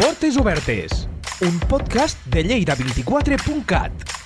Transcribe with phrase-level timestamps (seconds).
[0.00, 1.06] Portes Obertes,
[1.42, 4.19] un podcast de Lleida24.cat.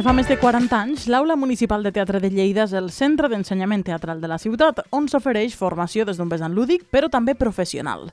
[0.00, 3.28] de fa més de 40 anys, l'Aula Municipal de Teatre de Lleida és el centre
[3.28, 8.06] d'ensenyament teatral de la ciutat, on s'ofereix formació des d'un vessant lúdic, però també professional.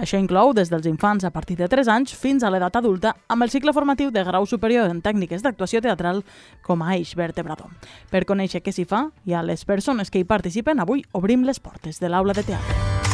[0.00, 3.44] Això inclou des dels infants a partir de 3 anys fins a l'edat adulta, amb
[3.44, 6.24] el cicle formatiu de grau superior en tècniques d'actuació teatral
[6.64, 7.68] com a eix vertebrador.
[8.08, 11.60] Per conèixer què s'hi fa i a les persones que hi participen, avui obrim les
[11.60, 13.13] portes de l'Aula de Teatre.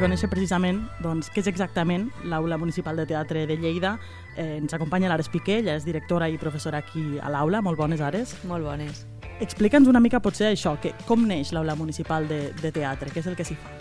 [0.00, 3.90] Per conèixer precisament doncs, què és exactament l'Aula Municipal de Teatre de Lleida,
[4.32, 7.60] eh, ens acompanya l'Ares Piqué, ella és directora i professora aquí a l'aula.
[7.60, 8.32] Molt bones, Ares.
[8.48, 9.02] Molt bones.
[9.44, 13.28] Explica'ns una mica potser això, que, com neix l'Aula Municipal de, de Teatre, què és
[13.28, 13.74] el que s'hi fa?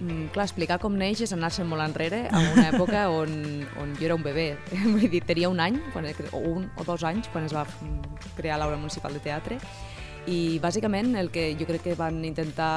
[0.00, 4.10] Mm, clar, explicar com neix és anar-se'n molt enrere a una època on, on jo
[4.10, 4.48] era un bebè.
[4.96, 7.62] Vull dir, tenia un any, quan, o un o dos anys, quan es va
[8.34, 9.62] crear l'Aula Municipal de Teatre,
[10.26, 12.72] i bàsicament el que jo crec que van intentar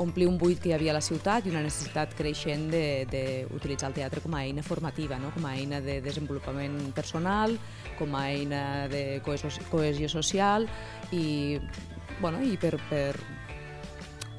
[0.00, 3.96] omplir un buit que hi havia a la ciutat i una necessitat creixent d'utilitzar el
[3.98, 5.32] teatre com a eina formativa, no?
[5.34, 7.56] com a eina de desenvolupament personal,
[7.98, 8.62] com a eina
[8.92, 10.66] de cohesió, cohesió social
[11.12, 11.58] i,
[12.20, 13.14] bueno, i per, per,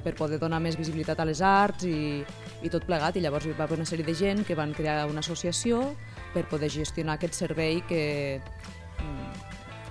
[0.03, 2.21] per poder donar més visibilitat a les arts i,
[2.61, 3.17] i tot plegat.
[3.17, 5.91] I llavors hi va haver una sèrie de gent que van crear una associació
[6.33, 8.03] per poder gestionar aquest servei que,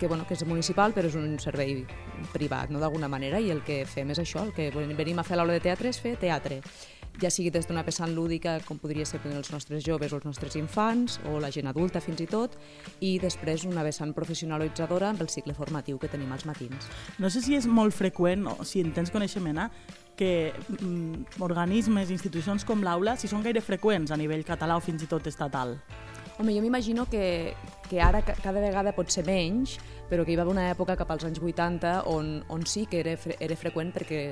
[0.00, 1.84] que, bueno, que és municipal però és un servei
[2.32, 5.36] privat, no d'alguna manera, i el que fem és això, el que venim a fer
[5.36, 6.62] a l'aula de teatre és fer teatre
[7.20, 10.24] ja sigui des d'una peça lúdica, com podria ser per els nostres joves o els
[10.24, 12.56] nostres infants, o la gent adulta fins i tot,
[13.00, 16.88] i després una vessant professionalitzadora amb el cicle formatiu que tenim als matins.
[17.18, 19.68] No sé si és molt freqüent, o si en tens coneixement, eh,
[20.16, 25.04] que mm, organismes, institucions com l'aula, si són gaire freqüents a nivell català o fins
[25.04, 25.78] i tot estatal.
[26.38, 27.54] Home, jo m'imagino que,
[27.88, 29.78] que ara cada vegada pot ser menys,
[30.10, 33.02] però que hi va haver una època cap als anys 80 on, on sí que
[33.02, 34.24] era, fre era freqüent perquè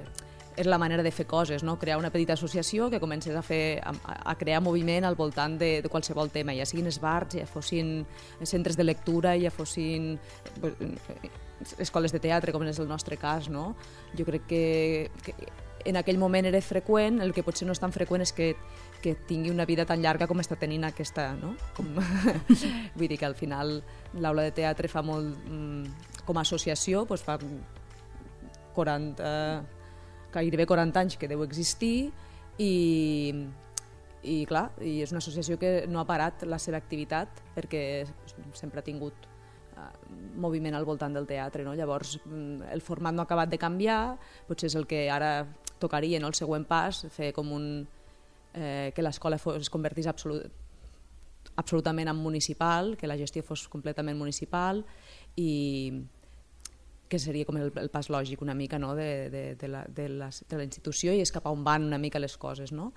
[0.58, 1.76] és la manera de fer coses, no?
[1.78, 3.92] crear una petita associació que comencés a, fer, a,
[4.32, 8.02] a crear moviment al voltant de, de qualsevol tema, ja siguin esbarts, ja fossin
[8.42, 10.16] centres de lectura, ja fossin
[11.78, 13.46] escoles de teatre, com és el nostre cas.
[13.48, 13.76] No?
[14.18, 14.64] Jo crec que,
[15.22, 15.34] que
[15.86, 18.54] en aquell moment era freqüent, el que potser no és tan freqüent és que
[19.02, 21.54] que tingui una vida tan llarga com està tenint aquesta, no?
[21.76, 21.90] Com...
[22.98, 23.78] Vull dir que al final
[24.18, 27.38] l'aula de teatre fa molt, mm, com a associació, doncs fa
[28.74, 29.30] 40,
[30.34, 32.10] gairebé 40 anys que deu existir
[32.58, 32.72] i,
[34.22, 37.82] i clar, i és una associació que no ha parat la seva activitat perquè
[38.58, 39.28] sempre ha tingut
[39.76, 39.90] uh,
[40.38, 41.74] moviment al voltant del teatre, no?
[41.78, 44.02] llavors mm, el format no ha acabat de canviar,
[44.46, 45.46] potser és el que ara
[45.78, 46.30] tocaria, no?
[46.30, 47.68] el següent pas, fer com un,
[48.58, 50.50] eh, que l'escola es convertís absolut,
[51.56, 54.84] absolutament en municipal, que la gestió fos completament municipal
[55.36, 55.50] i
[57.08, 58.92] que seria com el, el pas lògic una mica no?
[58.94, 61.86] de, de, de, la, de, la, de la institució i és cap a on van
[61.86, 62.72] una mica les coses.
[62.72, 62.92] No?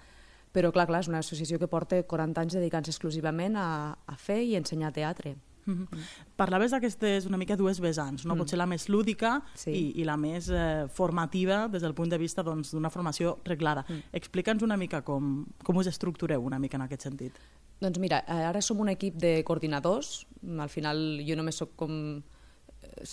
[0.52, 4.42] Però clar, clar, és una associació que porta 40 anys dedicant-se exclusivament a, a fer
[4.44, 5.38] i ensenyar teatre.
[5.66, 6.00] Mm -hmm.
[6.36, 8.36] Parlaves d'aquestes una mica dues vessants, no?
[8.36, 8.38] Mm.
[8.38, 9.72] potser la més lúdica sí.
[9.72, 13.86] i, i la més eh, formativa des del punt de vista d'una doncs, formació reglada.
[13.88, 14.04] Mm.
[14.12, 17.34] Explica'ns una mica com, com us estructureu una mica en aquest sentit.
[17.80, 20.28] Doncs mira, ara som un equip de coordinadors,
[20.60, 22.22] al final jo només sóc com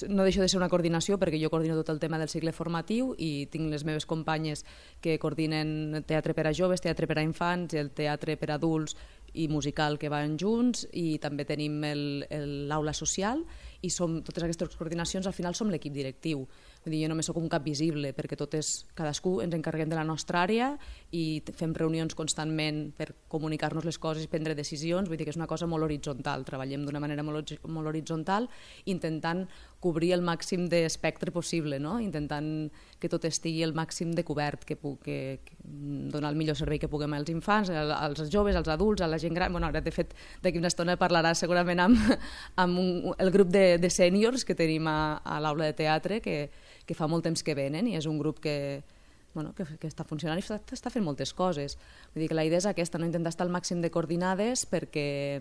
[0.08, 3.14] no deixo de ser una coordinació perquè jo coordino tot el tema del cicle formatiu
[3.18, 4.64] i tinc les meves companyes
[5.04, 8.96] que coordinen teatre per a joves, teatre per a infants, el teatre per a adults
[9.34, 11.80] i musical que van junts i també tenim
[12.70, 13.44] l'aula social
[13.82, 16.42] i som, totes aquestes coordinacions al final som l'equip directiu.
[16.82, 20.06] Vull dir, jo només sóc un cap visible perquè totes, cadascú ens encarreguem de la
[20.06, 20.72] nostra àrea
[21.14, 25.38] i fem reunions constantment per comunicar-nos les coses i prendre decisions, vull dir que és
[25.38, 28.48] una cosa molt horitzontal, treballem d'una manera molt, molt horitzontal
[28.86, 29.46] intentant
[29.80, 31.98] cobrir el màxim d'espectre possible, no?
[32.02, 35.56] intentant que tot estigui el màxim de cobert, que, que, que
[36.10, 39.38] donar el millor servei que puguem als infants, als joves, als adults, a la gent
[39.38, 39.54] gran.
[39.54, 42.02] Bueno, ara, de fet, d'aquí una estona parlarà segurament amb,
[42.64, 42.90] amb un,
[43.22, 46.48] el grup de, de sèniors que tenim a, a l'aula de teatre, que,
[46.84, 48.82] que fa molt temps que venen i és un grup que,
[49.34, 51.78] bueno, que, que està funcionant i està, està fent moltes coses.
[52.14, 55.38] Vull dir que la idea és aquesta, no intentar estar al màxim de coordinades perquè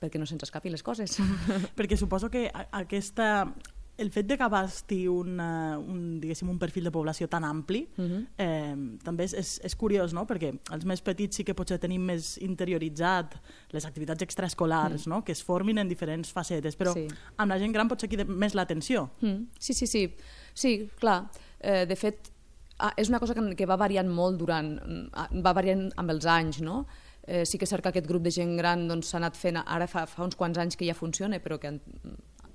[0.00, 1.18] perquè no se'ns escapin les coses.
[1.76, 3.52] perquè suposo que aquesta
[4.00, 8.00] el fet de que abasti un, uh, un, un perfil de població tan ampli uh
[8.02, 8.08] Mhm.
[8.16, 8.26] -huh.
[8.38, 10.26] eh, també és, és, és curiós, no?
[10.26, 13.34] perquè els més petits sí que potser tenim més interioritzat
[13.72, 15.22] les activitats extraescolars, no?
[15.22, 17.06] que es formin en diferents facetes, però Sí.
[17.36, 19.10] amb la gent gran potser crida més l'atenció.
[19.20, 19.48] Mm.
[19.58, 20.14] Sí, sí, sí.
[20.54, 21.30] Sí, clar.
[21.60, 22.30] Eh, de fet,
[22.78, 24.80] ah, és una cosa que, que va variant molt durant...
[25.12, 26.86] ah, va variant amb els anys, no?
[27.26, 29.60] Eh, sí que és cert que aquest grup de gent gran doncs, s'ha anat fent...
[29.66, 31.80] Ara fa, fa uns quants anys que ja funciona, però que en-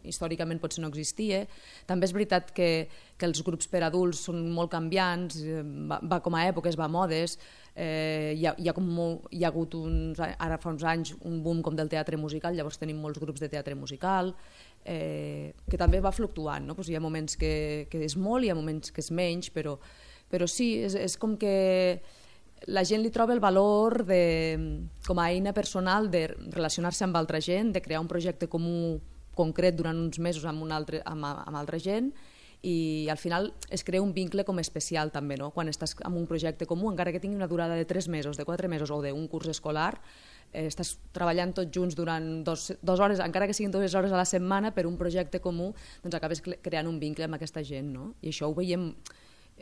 [0.06, 1.44] històricament potser no existia.
[1.90, 6.20] També és veritat que, que els grups per adults són molt canviants, eh, va, va
[6.26, 7.38] com a èpoques, va a modes,
[7.76, 11.16] eh, hi, ha, hi, ha com molt, hi ha hagut uns, ara fa uns anys
[11.26, 14.34] un boom com del teatre musical, llavors tenim molts grups de teatre musical,
[14.86, 16.78] eh, que també va fluctuant, no?
[16.78, 19.78] pues hi ha moments que, que és molt, hi ha moments que és menys, però,
[20.30, 21.56] però sí, és, és com que
[22.68, 27.42] la gent li troba el valor de, com a eina personal de relacionar-se amb altra
[27.42, 29.00] gent, de crear un projecte comú
[29.36, 32.14] concret durant uns mesos amb, un altre, amb, amb altra gent
[32.66, 35.52] i al final es crea un vincle com especial també, no?
[35.54, 38.46] quan estàs en un projecte comú, encara que tingui una durada de 3 mesos, de
[38.48, 40.00] 4 mesos o d'un curs escolar,
[40.52, 44.18] eh, estàs treballant tots junts durant dos, dos hores, encara que siguin dues hores a
[44.18, 47.92] la setmana per un projecte comú, doncs acabes cre- creant un vincle amb aquesta gent,
[47.94, 48.16] no?
[48.24, 48.96] I això ho veiem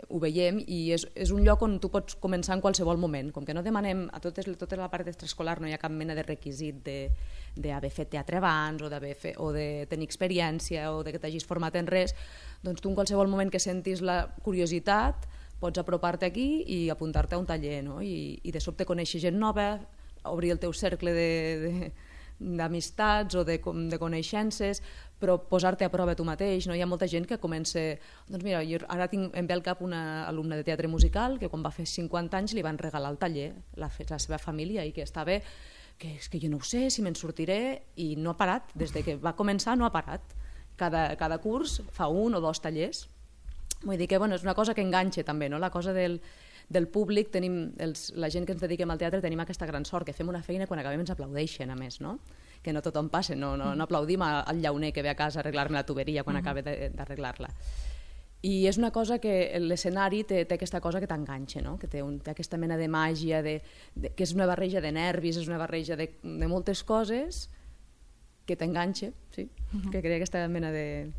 [0.10, 3.30] ho veiem i és, és un lloc on tu pots començar en qualsevol moment.
[3.34, 6.16] Com que no demanem, a totes, tota la part extraescolar no hi ha cap mena
[6.18, 11.22] de requisit d'haver fet teatre abans o, fet, o de tenir experiència o de que
[11.22, 12.16] t'hagis format en res,
[12.64, 15.28] doncs tu en qualsevol moment que sentis la curiositat
[15.62, 18.02] pots apropar-te aquí i apuntar-te a un taller no?
[18.02, 19.78] I, i de sobte conèixer gent nova,
[20.26, 21.30] obrir el teu cercle de,
[21.62, 21.92] de,
[22.40, 24.82] d'amistats o de, de coneixences,
[25.20, 26.68] però posar-te a prova tu mateix.
[26.68, 26.76] No?
[26.76, 27.82] Hi ha molta gent que comença...
[28.28, 31.50] Doncs mira, jo ara tinc, em ve al cap una alumna de teatre musical que
[31.52, 34.92] quan va fer 50 anys li van regalar el taller, la, la seva família, i
[34.92, 35.40] que estava
[36.02, 38.92] que és que jo no ho sé, si me'n sortiré, i no ha parat, des
[38.92, 40.36] de que va començar no ha parat.
[40.76, 43.06] Cada, cada curs fa un o dos tallers.
[43.84, 45.60] Vull dir que bueno, és una cosa que enganxa també, no?
[45.62, 46.20] la cosa del,
[46.70, 50.06] del públic, tenim els, la gent que ens dediquem al teatre tenim aquesta gran sort,
[50.06, 52.20] que fem una feina quan acabem ens aplaudeixen, a més, no?
[52.64, 55.42] que no tothom passa, no, no, no aplaudim al llauner que ve a casa a
[55.42, 57.50] arreglar-me la tuberia quan acaba de- d'arreglar-la.
[58.44, 61.78] I és una cosa que l'escenari té, té aquesta cosa que t'enganxa, no?
[61.80, 63.62] que té, un, té aquesta mena de màgia, de,
[63.96, 67.50] de, que és una barreja de nervis, és una barreja de, de moltes coses
[68.46, 69.48] que t'enganxa, sí?
[69.92, 71.12] que crea aquesta mena de...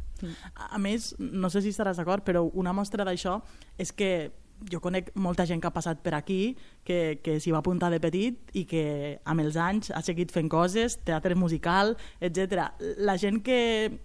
[0.55, 3.38] A a més, no sé si estaràs d'acord, però una mostra d'això
[3.81, 4.31] és que
[4.70, 8.00] jo conec molta gent que ha passat per aquí, que, que s'hi va apuntar de
[8.02, 8.84] petit i que
[9.25, 12.70] amb els anys ha seguit fent coses, teatre musical, etc.
[13.05, 13.61] La gent que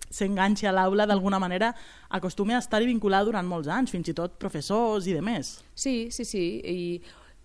[0.09, 1.73] s'enganxa a l'aula d'alguna manera
[2.09, 5.59] acostuma a estar-hi vinculada durant molts anys, fins i tot professors i de més.
[5.75, 6.45] Sí, sí, sí.
[6.63, 6.79] I,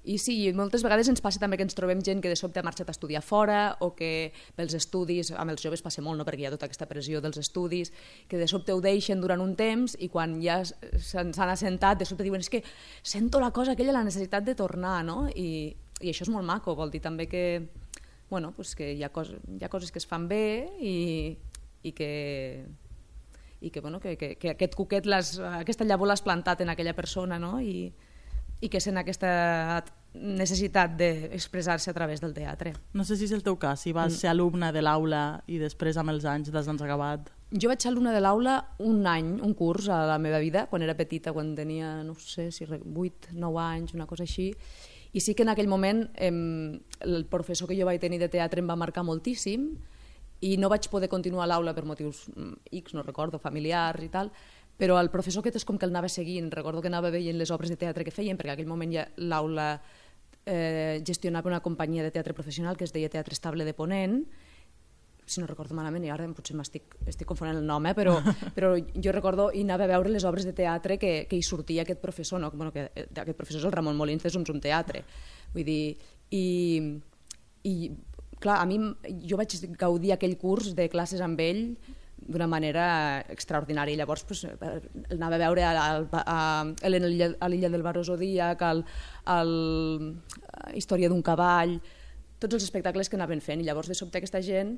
[0.04, 2.66] i sí, moltes vegades ens passa també que ens trobem gent que de sobte ha
[2.66, 6.26] marxat a estudiar fora o que pels estudis, amb els joves passa molt, no?
[6.28, 7.88] perquè hi ha tota aquesta pressió dels estudis,
[8.28, 12.26] que de sobte ho deixen durant un temps i quan ja s'han assentat, de sobte
[12.26, 12.60] diuen és que
[13.00, 15.24] sento la cosa aquella, la necessitat de tornar, no?
[15.32, 15.72] I,
[16.04, 17.64] i això és molt maco, vol dir també que,
[18.28, 20.96] bueno, pues que hi, ha cos, hi ha coses que es fan bé i,
[21.80, 22.10] i que
[23.64, 26.92] i que, bueno, que, que, que aquest cuquet, les, aquesta llavor l'has plantat en aquella
[26.92, 27.56] persona no?
[27.64, 27.88] I,
[28.64, 29.84] i que sent aquesta
[30.14, 32.72] necessitat d'expressar-se a través del teatre.
[32.94, 34.16] No sé si és el teu cas, si vas Mm.
[34.16, 37.30] ser alumne de l'aula i després amb els anys des d'ens acabat.
[37.50, 40.82] Jo vaig ser alumna de l'aula un any, un curs a la meva vida, quan
[40.82, 44.54] era petita, quan tenia, no sé, si 8, 9 anys, una cosa així,
[45.12, 48.60] i sí que en aquell moment em, el professor que jo vaig tenir de teatre
[48.60, 49.76] em va marcar moltíssim
[50.40, 54.08] i no vaig poder continuar a l'aula per motius mm, X, no recordo, familiars i
[54.08, 54.32] tal,
[54.80, 57.52] però el professor aquest és com que el anava seguint, recordo que anava veient les
[57.54, 59.68] obres de teatre que feien, perquè en aquell moment ja l'aula
[60.46, 64.24] eh, gestionava una companyia de teatre professional que es deia Teatre Estable de Ponent,
[65.26, 67.94] si no recordo malament, i ara potser m'estic estic confonent el nom, eh?
[67.96, 68.18] però,
[68.56, 71.84] però jo recordo i anava a veure les obres de teatre que, que hi sortia
[71.84, 72.50] aquest professor, no?
[72.52, 75.04] bueno, que eh, aquest professor és el Ramon Molins de Zum Zum Teatre.
[75.54, 75.94] Vull dir,
[76.34, 76.44] i,
[77.64, 77.74] i
[78.40, 78.80] clar, a mi
[79.24, 81.64] jo vaig gaudir aquell curs de classes amb ell
[82.26, 82.86] d'una manera
[83.32, 83.98] extraordinària.
[84.00, 84.80] Llavors pues, eh,
[85.14, 85.72] anava a veure a,
[86.24, 88.84] a, l'illa del Baró Zodíac, al,
[89.26, 89.40] a
[90.74, 91.78] Història d'un cavall,
[92.38, 93.60] tots els espectacles que anaven fent.
[93.60, 94.76] I llavors, de sobte, aquesta gent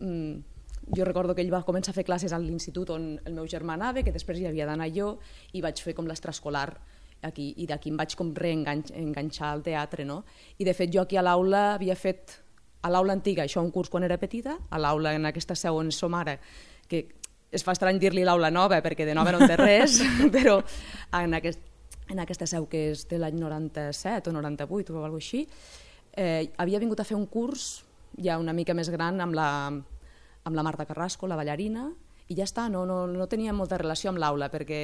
[0.00, 0.60] mm,
[0.96, 3.76] jo recordo que ell va començar a fer classes a l'institut on el meu germà
[3.76, 5.14] anava, que després hi havia d'anar jo,
[5.52, 6.68] i vaig fer com l'extraescolar
[7.22, 10.22] aquí, i d'aquí em vaig com reenganxar al teatre, no?
[10.58, 12.40] I de fet jo aquí a l'aula havia fet,
[12.82, 15.90] a l'aula antiga, això un curs quan era petita, a l'aula en aquesta seu on
[15.92, 16.38] som ara,
[16.88, 17.06] que
[17.50, 20.00] es fa estrany dir-li l'aula nova, perquè de nova no té res,
[20.36, 20.60] però
[21.18, 21.60] en, aquest,
[22.08, 25.46] en aquesta seu que és de l'any 97 o 98 o alguna així,
[26.16, 27.82] eh, havia vingut a fer un curs
[28.18, 31.90] ja una mica més gran amb la, amb la Marta Carrasco, la ballarina,
[32.30, 34.80] i ja està, no, no, no tenia molta relació amb l'aula, perquè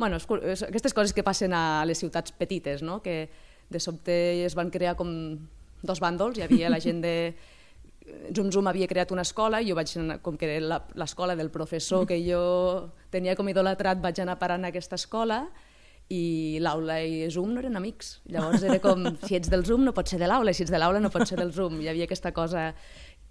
[0.00, 2.98] bueno, és, és, aquestes coses que passen a les ciutats petites, no?
[3.04, 3.28] que
[3.70, 4.14] de sobte
[4.46, 5.10] es van crear com
[5.82, 7.14] dos bàndols, hi havia la gent de...
[8.34, 11.50] Zum Zum havia creat una escola i jo vaig anar, com que era l'escola del
[11.54, 12.40] professor que jo
[13.12, 15.44] tenia com idolatrat, vaig anar parant a aquesta escola
[16.10, 18.16] i l'aula i Zoom no eren amics.
[18.26, 20.80] Llavors era com, si ets del Zoom no pots ser de l'aula, si ets de
[20.80, 21.78] l'aula no pots ser del Zoom.
[21.84, 22.72] Hi havia aquesta cosa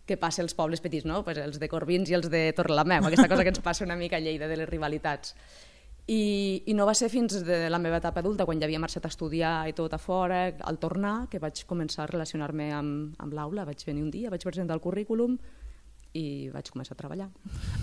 [0.10, 1.22] que passa als pobles petits, no?
[1.24, 4.18] pues els de Corbins i els de Torrelameu, aquesta cosa que ens passa una mica
[4.18, 5.36] a Lleida de les rivalitats.
[6.10, 9.06] I, I no va ser fins de la meva etapa adulta, quan ja havia marxat
[9.06, 13.36] a estudiar i tot a fora, al tornar, que vaig començar a relacionar-me amb, amb
[13.38, 13.68] l'aula.
[13.68, 15.38] Vaig venir un dia, vaig presentar el currículum
[16.18, 17.30] i vaig començar a treballar.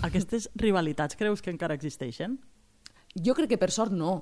[0.03, 2.35] Aquestes rivalitats creus que encara existeixen?
[3.15, 4.19] Jo crec que per sort no.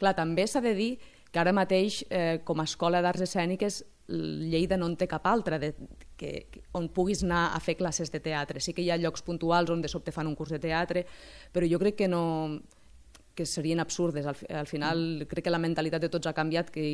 [0.00, 0.90] Clar, també s'ha de dir
[1.28, 5.58] que ara mateix, eh, com a escola d'arts escèniques, Lleida no en té cap altra
[5.60, 5.74] de,
[6.16, 8.62] que, que, on puguis anar a fer classes de teatre.
[8.64, 11.02] Sí que hi ha llocs puntuals on de sobte fan un curs de teatre,
[11.52, 12.22] però jo crec que no
[13.38, 14.26] que serien absurdes.
[14.26, 15.30] Al, al final mm.
[15.30, 16.88] crec que la mentalitat de tots ha canviat que,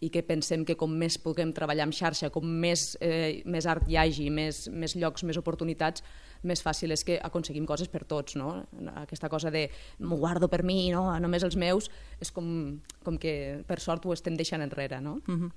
[0.00, 3.88] i que pensem que com més puguem treballar en xarxa, com més, eh, més art
[3.88, 6.04] hi hagi, més, més llocs, més oportunitats,
[6.42, 8.64] més fàcil és que aconseguim coses per tots, no?
[9.02, 9.68] Aquesta cosa de
[9.98, 11.08] m'ho guardo per mi, no?
[11.20, 12.46] només els meus, és com,
[13.04, 15.18] com que per sort ho estem deixant enrere, no?
[15.26, 15.50] -huh.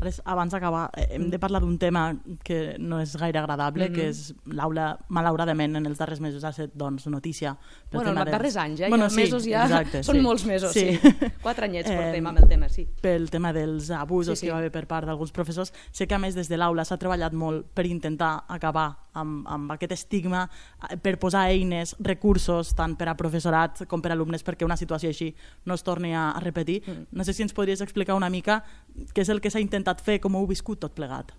[0.00, 3.90] Ara, abans d'acabar, eh, hem de parlar d'un tema que no és gaire agradable, uh
[3.90, 3.94] -huh.
[3.94, 7.56] que és l'aula, malauradament, en els darrers mesos ha estat doncs, notícia.
[7.92, 8.88] Bueno, en els darrers anys, eh?
[8.88, 10.20] Bueno, ja, sí, mesos ja, exacte, són sí.
[10.20, 10.96] molts mesos, sí.
[10.96, 11.14] sí.
[11.42, 12.88] Quatre anyets eh, portem amb el tema, sí.
[13.00, 14.46] Pel tema dels abusos sí, sí.
[14.46, 16.96] que va haver per part d'alguns professors, sé que a més des de l'aula s'ha
[16.96, 22.96] treballat molt per intentar acabar amb, amb aquest estigma eh, per posar eines, recursos, tant
[22.98, 25.30] per a professorat com per a alumnes, perquè una situació així
[25.66, 26.80] no es torni a, a repetir.
[26.86, 27.06] Mm.
[27.12, 28.62] No sé si ens podries explicar una mica
[29.14, 31.34] què és el que s'ha intentat fer, com ho heu viscut tot plegat.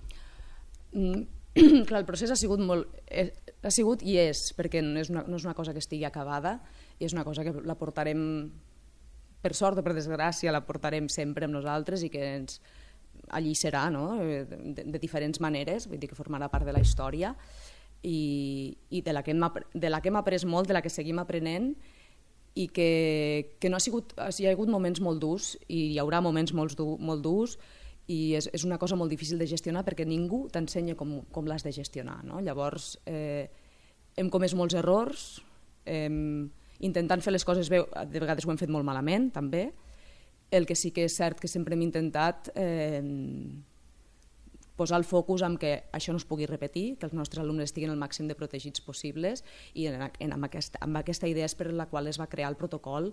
[0.93, 1.23] Mm.
[1.87, 2.91] Clar, el procés ha sigut molt...
[3.11, 3.29] Eh,
[3.61, 6.57] ha sigut i és, perquè no és, una, no és una cosa que estigui acabada,
[6.97, 8.21] i és una cosa que la portarem,
[9.41, 12.61] per sort o per desgràcia, la portarem sempre amb nosaltres i que ens,
[13.29, 14.15] allí serà, no?
[14.23, 17.35] Eh, de, de diferents maneres, vull dir que formarà part de la història
[18.03, 19.43] i, i de, la que hem,
[19.73, 21.73] de la que hem après molt, de la que seguim aprenent
[22.55, 26.19] i que, que no ha sigut, hi ha hagut moments molt durs i hi haurà
[26.21, 27.57] moments molt, du, molt durs
[28.11, 31.63] i és, és una cosa molt difícil de gestionar perquè ningú t'ensenya com, com l'has
[31.63, 32.19] de gestionar.
[32.27, 32.41] No?
[32.43, 33.47] Llavors, eh,
[34.17, 35.39] hem comès molts errors,
[35.85, 36.09] eh,
[36.81, 39.69] intentant fer les coses bé, de vegades ho hem fet molt malament, també.
[40.51, 42.99] El que sí que és cert que sempre hem intentat eh,
[44.75, 47.91] posar el focus en que això no es pugui repetir, que els nostres alumnes estiguin
[47.91, 51.69] el màxim de protegits possibles i en, en, amb, aquesta, amb aquesta idea és per
[51.71, 53.11] la qual es va crear el protocol,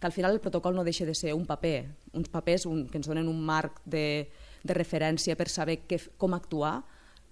[0.00, 2.98] que al final el protocol no deixa de ser un paper, uns papers un, que
[2.98, 4.30] ens donen un marc de,
[4.62, 6.80] de referència per saber que, com actuar,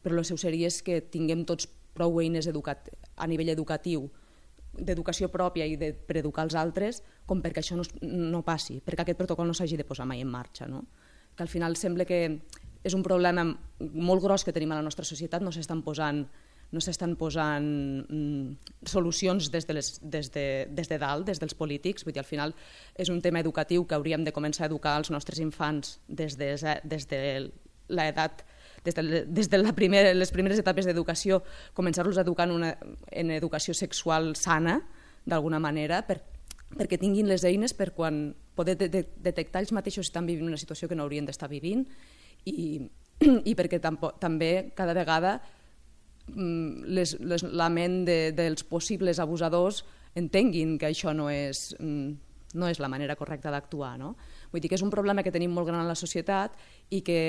[0.02, 4.08] però el seu seria és que tinguem tots prou eines educat, a nivell educatiu
[4.78, 9.04] d'educació pròpia i de, per educar els altres com perquè això no, no passi, perquè
[9.04, 10.68] aquest protocol no s'hagi de posar mai en marxa.
[10.70, 10.84] No?
[11.34, 12.20] Que al final sembla que
[12.84, 13.44] és un problema
[13.80, 16.26] molt gros que tenim a la nostra societat, no s'estan posant
[16.68, 17.64] no s'estan posant
[18.04, 22.04] mm, solucions des de, les, des, de, des de dalt, des dels polítics.
[22.04, 22.52] Vull dir, al final
[22.92, 26.52] és un tema educatiu que hauríem de començar a educar els nostres infants des de,
[26.84, 27.22] des de
[27.88, 28.44] l'edat
[28.84, 31.40] des de, des de la primera, les primeres etapes d'educació,
[31.74, 32.74] començar-los a educar en, una,
[33.10, 34.78] en educació sexual sana,
[35.28, 36.20] d'alguna manera, per,
[36.76, 40.48] perquè tinguin les eines per quan poder de, de, detectar ells mateixos si estan vivint
[40.48, 41.86] una situació que no haurien d'estar vivint
[42.46, 42.80] i,
[43.50, 45.38] i perquè tampoc, també cada vegada
[46.28, 49.84] mm, les, les, la ment de, dels possibles abusadors
[50.18, 52.12] entenguin que això no és, mm,
[52.54, 53.96] no és la manera correcta d'actuar.
[53.98, 54.14] No?
[54.52, 56.56] Vull dir que és un problema que tenim molt gran a la societat
[56.90, 57.20] i que,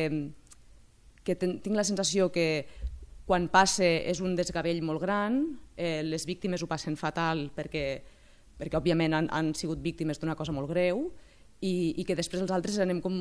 [1.23, 2.65] que ten, tinc la sensació que
[3.29, 5.41] quan passa és un desgavell molt gran,
[5.77, 8.01] eh, les víctimes ho passen fatal perquè,
[8.57, 11.11] perquè òbviament han, han sigut víctimes d'una cosa molt greu,
[11.59, 13.15] i, i que després els altres anem com,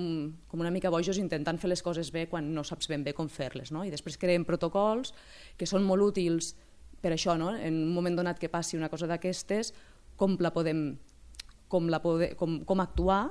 [0.47, 3.28] com una mica bojos intentant fer les coses bé quan no saps ben bé com
[3.28, 3.73] fer-les.
[3.75, 3.83] No?
[3.85, 5.12] I després creem protocols
[5.59, 6.54] que són molt útils
[7.02, 7.50] per això, no?
[7.54, 9.73] en un moment donat que passi una cosa d'aquestes,
[10.18, 10.97] com la podem
[11.68, 13.28] com, la pode, com, com actuar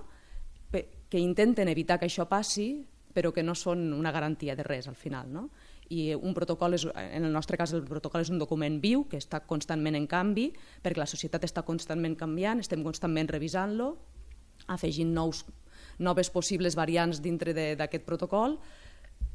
[1.07, 2.85] que intenten evitar que això passi
[3.17, 5.31] però que no són una garantia de res al final.
[5.33, 5.47] No?
[5.89, 9.17] I un protocol, és, en el nostre cas el protocol és un document viu que
[9.17, 10.51] està constantment en canvi
[10.83, 13.95] perquè la societat està constantment canviant, estem constantment revisant-lo
[14.67, 15.45] afegint nous,
[15.99, 18.57] noves possibles variants dintre d'aquest protocol,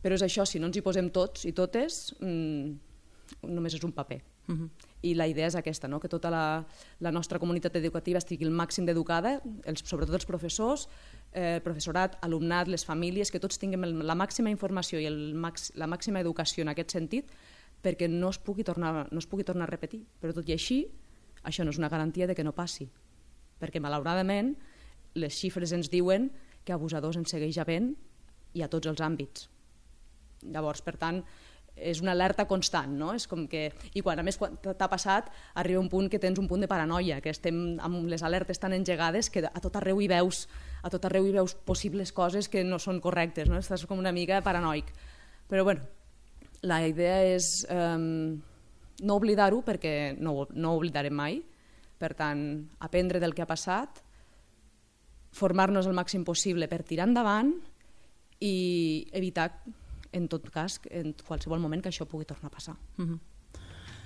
[0.02, 2.74] però és això, si no ens hi posem tots i totes, mmm,
[3.48, 4.20] només és un paper.
[4.48, 4.68] Uh -huh.
[5.02, 6.00] I la idea és aquesta, no?
[6.00, 6.66] que tota la,
[7.00, 9.40] la nostra comunitat educativa estigui el màxim d'educada,
[9.84, 10.88] sobretot els professors,
[11.32, 15.40] eh, professorat, alumnat, les famílies, que tots tinguem el, la màxima informació i el,
[15.74, 17.30] la màxima educació en aquest sentit
[17.82, 20.04] perquè no es, pugui tornar, no es pugui tornar a repetir.
[20.20, 20.86] Però tot i així,
[21.42, 22.88] això no és una garantia de que no passi,
[23.60, 24.56] perquè malauradament
[25.14, 26.30] les xifres ens diuen
[26.64, 27.92] que abusadors en segueix havent
[28.54, 29.48] i a tots els àmbits.
[30.42, 31.22] Llavors, per tant,
[31.76, 33.12] és una alerta constant, no?
[33.16, 33.70] És com que...
[33.96, 36.68] I quan, a més, quan t'ha passat, arriba un punt que tens un punt de
[36.68, 40.44] paranoia, que estem amb les alertes tan engegades que a tot arreu hi veus,
[40.82, 43.58] a tot arreu hi veus possibles coses que no són correctes, no?
[43.58, 44.92] Estàs com una mica paranoic.
[45.48, 45.86] Però, bueno,
[46.62, 47.98] la idea és eh,
[49.02, 51.40] no oblidar-ho perquè no, no ho oblidarem mai,
[51.98, 52.42] per tant,
[52.82, 54.02] aprendre del que ha passat,
[55.32, 57.52] formar-nos el màxim possible per tirar endavant
[58.42, 59.50] i evitar
[60.12, 62.76] en tot cas, en qualsevol moment que això pugui tornar a passar.
[62.96, 63.20] Mm -hmm.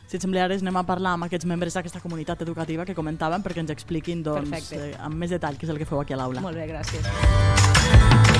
[0.07, 3.43] Si et sembla, ara anem a parlar amb aquests membres d'aquesta comunitat educativa que comentàvem
[3.43, 6.17] perquè ens expliquin doncs, eh, amb més detall què és el que feu aquí a
[6.17, 6.41] l'aula.
[6.41, 8.36] Molt bé, gràcies.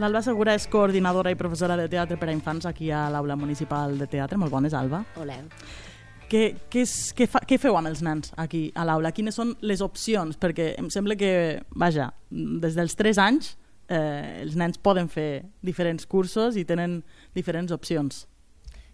[0.00, 3.98] L'Alba Segura és coordinadora i professora de teatre per a infants aquí a l'Aula Municipal
[4.00, 4.38] de Teatre.
[4.40, 5.02] Molt bones, Alba.
[5.20, 5.36] Hola.
[6.30, 6.40] Què,
[6.72, 9.12] què, és, què, fa, què feu amb els nens aquí a l'aula?
[9.12, 10.38] Quines són les opcions?
[10.40, 11.32] Perquè em sembla que,
[11.76, 13.52] vaja, des dels 3 anys
[13.92, 17.02] eh, els nens poden fer diferents cursos i tenen
[17.36, 18.24] diferents opcions.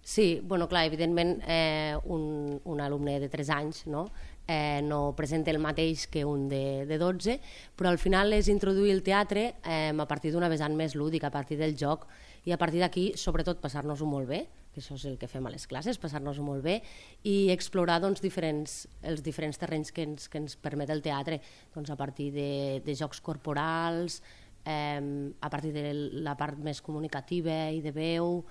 [0.02, 4.08] Sí, bueno, clar, evidentment eh, un, un alumne de 3 anys no?
[4.46, 7.40] Eh, no presenta el mateix que un de, de 12,
[7.76, 11.34] però al final és introduir el teatre eh, a partir d'una vessant més lúdica, a
[11.34, 12.06] partir del joc,
[12.46, 15.50] i a partir d'aquí, sobretot, passar-nos-ho molt bé, que això és el que fem a
[15.50, 16.78] les classes, passar-nos-ho molt bé,
[17.24, 21.40] i explorar doncs, diferents, els diferents terrenys que ens, que ens permet el teatre,
[21.74, 22.50] doncs, a partir de,
[22.84, 24.20] de jocs corporals,
[24.68, 25.88] eh, a partir de
[26.22, 28.44] la part més comunicativa i de veu,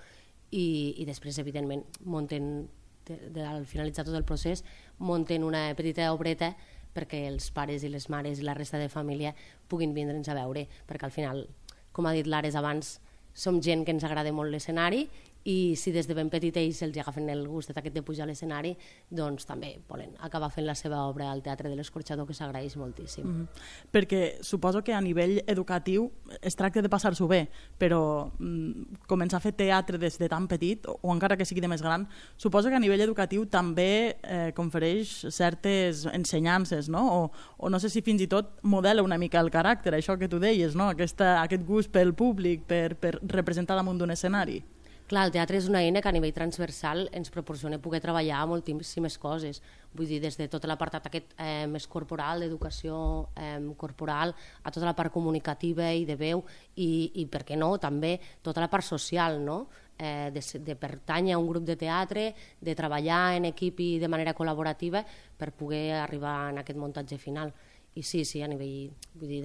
[0.51, 2.67] i, i després, evidentment, munten
[3.05, 4.63] de, de, al finalitzar tot el procés,
[4.99, 6.53] munten una petita obreta
[6.95, 9.33] perquè els pares i les mares i la resta de família
[9.67, 11.45] puguin vindre'ns a veure, perquè al final,
[11.91, 12.99] com ha dit l'Ares abans,
[13.35, 15.09] som gent que ens agrada molt l'escenari
[15.45, 18.71] i si des de ben petitets els agafen el gust aquest de pujar a l'escenari,
[19.13, 23.25] doncs també volen acabar fent la seva obra al Teatre de l'Escorxador, que s'agraeix moltíssim.
[23.25, 23.47] Mm -hmm.
[23.93, 26.11] Perquè suposo que a nivell educatiu
[26.41, 30.85] es tracta de passar-s'ho bé, però mm, començar a fer teatre des de tan petit,
[30.87, 34.51] o, o encara que sigui de més gran, suposo que a nivell educatiu també eh,
[34.55, 37.23] confereix certes ensenyances, no?
[37.23, 40.27] O, o no sé si fins i tot modela una mica el caràcter, això que
[40.27, 40.89] tu deies, no?
[40.89, 44.63] Aquesta, aquest gust pel públic, per, per representar damunt d'un escenari.
[45.05, 49.19] Clar, el teatre és una eina que a nivell transversal ens proporciona poder treballar moltíssimes
[49.21, 49.59] coses.
[49.93, 52.95] Vull dir, des de tot l'apartat aquest eh, més corporal, d'educació
[53.37, 56.41] eh, corporal, a tota la part comunicativa i de veu,
[56.81, 59.67] i, i per què no, també tota la part social, no?
[59.99, 64.09] eh, de, de pertànyer a un grup de teatre, de treballar en equip i de
[64.09, 65.05] manera col·laborativa
[65.37, 67.53] per poder arribar en aquest muntatge final.
[67.93, 68.89] I sí, sí, a nivell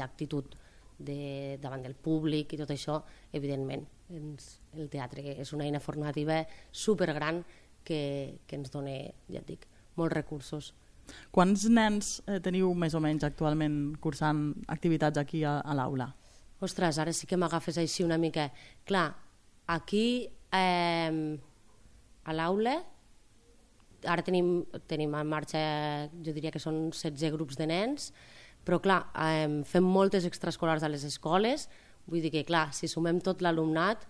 [0.00, 0.56] d'actitud
[1.00, 3.00] de, davant del públic i tot això,
[3.36, 7.42] evidentment, ens, el teatre és una eina formativa supergran
[7.84, 8.00] que,
[8.46, 8.96] que ens dona,
[9.30, 10.72] ja et dic, molts recursos.
[11.34, 16.10] Quants nens eh, teniu més o menys actualment cursant activitats aquí a, a l'aula?
[16.60, 18.50] Ostres, ara sí que m'agafes així una mica.
[18.86, 19.08] Clar,
[19.72, 21.38] aquí eh,
[22.22, 22.76] a l'aula
[24.08, 25.60] ara tenim, tenim en marxa,
[26.24, 28.10] jo diria que són 16 grups de nens,
[28.64, 31.68] però clar, eh, fem moltes extraescolars a les escoles,
[32.06, 34.06] vull dir que clar, si sumem tot l'alumnat,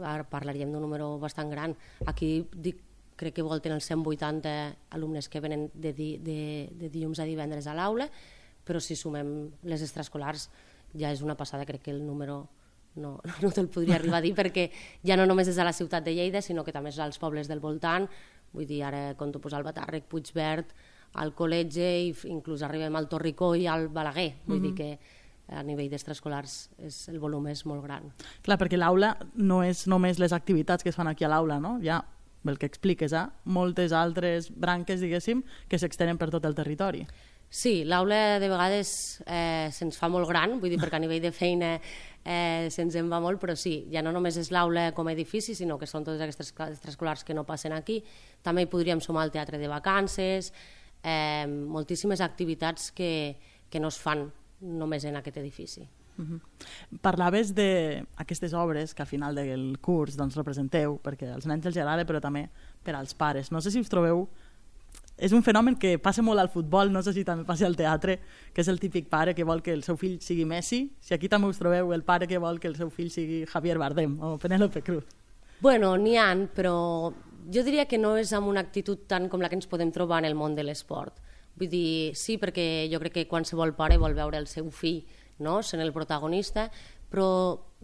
[0.00, 1.74] ara parlaríem d'un número bastant gran.
[2.06, 2.80] Aquí dic,
[3.16, 4.54] crec que volten els 180
[4.96, 8.08] alumnes que venen de, di, de, de dilluns a divendres a l'aula,
[8.64, 10.48] però si sumem les extraescolars
[10.98, 12.44] ja és una passada, crec que el número
[12.96, 14.68] no, no te'l podria arribar a dir perquè
[15.06, 17.50] ja no només és a la ciutat de Lleida, sinó que també és als pobles
[17.50, 18.08] del voltant,
[18.54, 20.74] vull dir, ara conto posar el Batàrrec, Puigverd,
[21.14, 24.74] al col·legi, i inclús arribem al Torricó i al Balaguer, vull mm -hmm.
[24.74, 24.98] dir que
[25.48, 26.70] a nivell d'extraescolars
[27.08, 28.10] el volum és molt gran.
[28.42, 31.78] Clar, perquè l'aula no és només les activitats que es fan aquí a l'aula, no?
[31.82, 32.04] Hi ha,
[32.44, 33.26] el que expliques, eh?
[33.44, 37.06] moltes altres branques, diguéssim, que s'extenen per tot el territori.
[37.54, 41.30] Sí, l'aula de vegades eh, se'ns fa molt gran, vull dir, perquè a nivell de
[41.30, 45.12] feina eh, se'ns en va molt, però sí, ja no només és l'aula com a
[45.14, 48.00] edifici, sinó que són totes aquestes extraescolars que no passen aquí.
[48.42, 50.50] També hi podríem sumar el teatre de vacances,
[51.04, 53.36] eh, moltíssimes activitats que,
[53.70, 54.26] que no es fan
[54.64, 55.84] només en aquest edifici.
[56.16, 56.40] Uh -huh.
[57.00, 62.06] Parlaves d'aquestes obres que al final del curs doncs, representeu, perquè als nens els agrada,
[62.06, 62.48] però també
[62.82, 63.52] per als pares.
[63.52, 64.28] No sé si us trobeu...
[65.16, 68.18] És un fenomen que passa molt al futbol, no sé si també passa al teatre,
[68.52, 70.90] que és el típic pare que vol que el seu fill sigui Messi.
[71.00, 73.78] Si aquí també us trobeu el pare que vol que el seu fill sigui Javier
[73.78, 75.04] Bardem o Penélope Cruz.
[75.60, 77.12] Bueno, n'hi han, però
[77.52, 80.22] jo diria que no és amb una actitud tant com la que ens podem trobar
[80.22, 81.20] en el món de l'esport.
[81.58, 85.04] Vull dir, sí, perquè jo crec que qualsevol pare vol veure el seu fill
[85.38, 85.60] no?
[85.62, 86.68] sent el protagonista,
[87.10, 87.28] però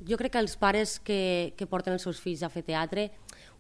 [0.07, 3.11] jo crec que els pares que, que porten els seus fills a fer teatre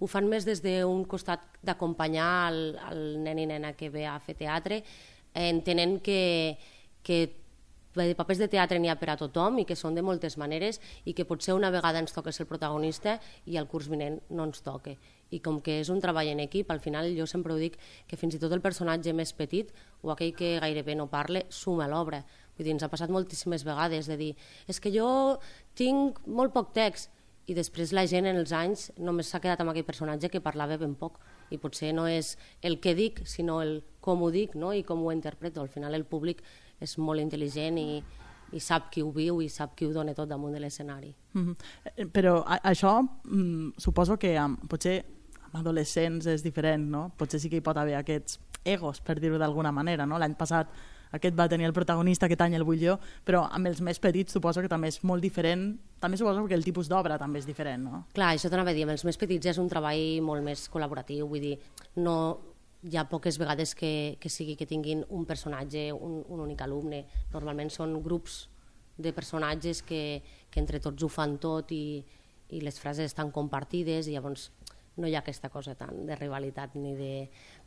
[0.00, 2.60] ho fan més des d'un costat d'acompanyar el,
[2.90, 4.80] el nen i nena que ve a fer teatre,
[5.36, 6.56] entenent que,
[7.04, 7.20] que
[7.94, 10.78] de papers de teatre n'hi ha per a tothom i que són de moltes maneres
[11.04, 14.62] i que potser una vegada ens ser el protagonista i el curs vinent no ens
[14.62, 14.96] toque.
[15.30, 18.16] I com que és un treball en equip, al final jo sempre ho dic que
[18.16, 19.72] fins i tot el personatge més petit
[20.02, 22.24] o aquell que gairebé no parle suma l'obra.
[22.56, 24.34] Vull dir, ens ha passat moltíssimes vegades de dir
[24.68, 25.40] és que jo
[25.74, 27.10] tinc molt poc text
[27.50, 30.76] i després la gent en els anys només s'ha quedat amb aquell personatge que parlava
[30.78, 31.18] ben poc
[31.50, 34.70] i potser no és el que dic, sinó el com ho dic no?
[34.72, 35.60] i com ho interpreto.
[35.60, 36.44] Al final el públic
[36.80, 38.02] és molt intel·ligent i,
[38.52, 41.14] i sap qui ho viu i sap qui ho dona tot damunt de l'escenari.
[41.32, 42.10] Mm -hmm.
[42.12, 45.04] Però a, això mm, suposo que amb, potser
[45.44, 47.12] amb adolescents és diferent, no?
[47.16, 50.18] Potser sí que hi pot haver aquests egos, per dir-ho d'alguna manera, no?
[50.18, 50.68] L'any passat
[51.12, 54.32] aquest va tenir el protagonista, aquest any el vull jo, però amb els més petits
[54.32, 57.82] suposo que també és molt diferent, també suposo que el tipus d'obra també és diferent,
[57.82, 58.04] no?
[58.14, 61.26] Clar, això t'anava a dir, amb els més petits és un treball molt més col·laboratiu,
[61.26, 61.56] vull dir,
[61.96, 62.16] no,
[62.82, 67.04] hi ha poques vegades que, que sigui que tinguin un personatge, un, un únic alumne.
[67.34, 68.46] Normalment són grups
[68.96, 72.00] de personatges que, que entre tots ho fan tot i,
[72.56, 74.48] i les frases estan compartides i llavors
[75.00, 77.12] no hi ha aquesta cosa tant de rivalitat ni de...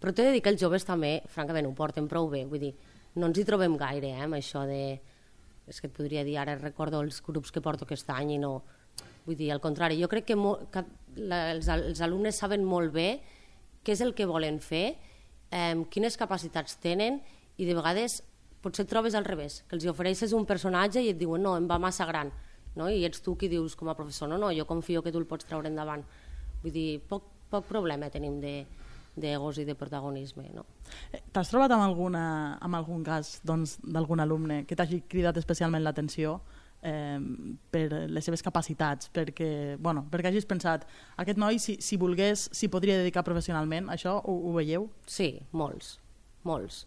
[0.01, 2.43] Però t'he de dir que els joves també, francament, ho porten prou bé.
[2.49, 2.73] Vull dir,
[3.17, 4.99] no ens hi trobem gaire, eh, amb això de...
[5.69, 8.57] És que et podria dir, ara recordo els grups que porto aquest any i no...
[9.23, 10.57] Vull dir, al contrari, jo crec que, mo...
[10.73, 10.83] que
[11.21, 13.07] la, els, els alumnes saben molt bé
[13.83, 14.95] què és el que volen fer,
[15.51, 17.21] eh, quines capacitats tenen
[17.57, 18.21] i de vegades
[18.63, 21.67] potser et trobes al revés, que els ofereixes un personatge i et diuen no, em
[21.67, 22.31] va massa gran,
[22.79, 22.87] no?
[22.89, 25.27] i ets tu qui dius com a professor, no, no, jo confio que tu el
[25.27, 26.05] pots treure endavant.
[26.63, 28.61] Vull dir, poc, poc problema tenim de,
[29.19, 30.47] d'egos i de protagonisme.
[30.55, 30.65] No?
[31.11, 32.23] Eh, t'has trobat amb, alguna,
[32.63, 36.39] amb algun cas doncs, d'algun doncs, alumne que t'hagi cridat especialment l'atenció
[36.83, 37.19] eh,
[37.71, 40.85] per les seves capacitats, perquè, bueno, perquè hagis pensat,
[41.17, 44.89] aquest noi, si, si volgués, s'hi podria dedicar professionalment, això ho, ho veieu?
[45.07, 45.97] Sí, molts,
[46.43, 46.83] molts.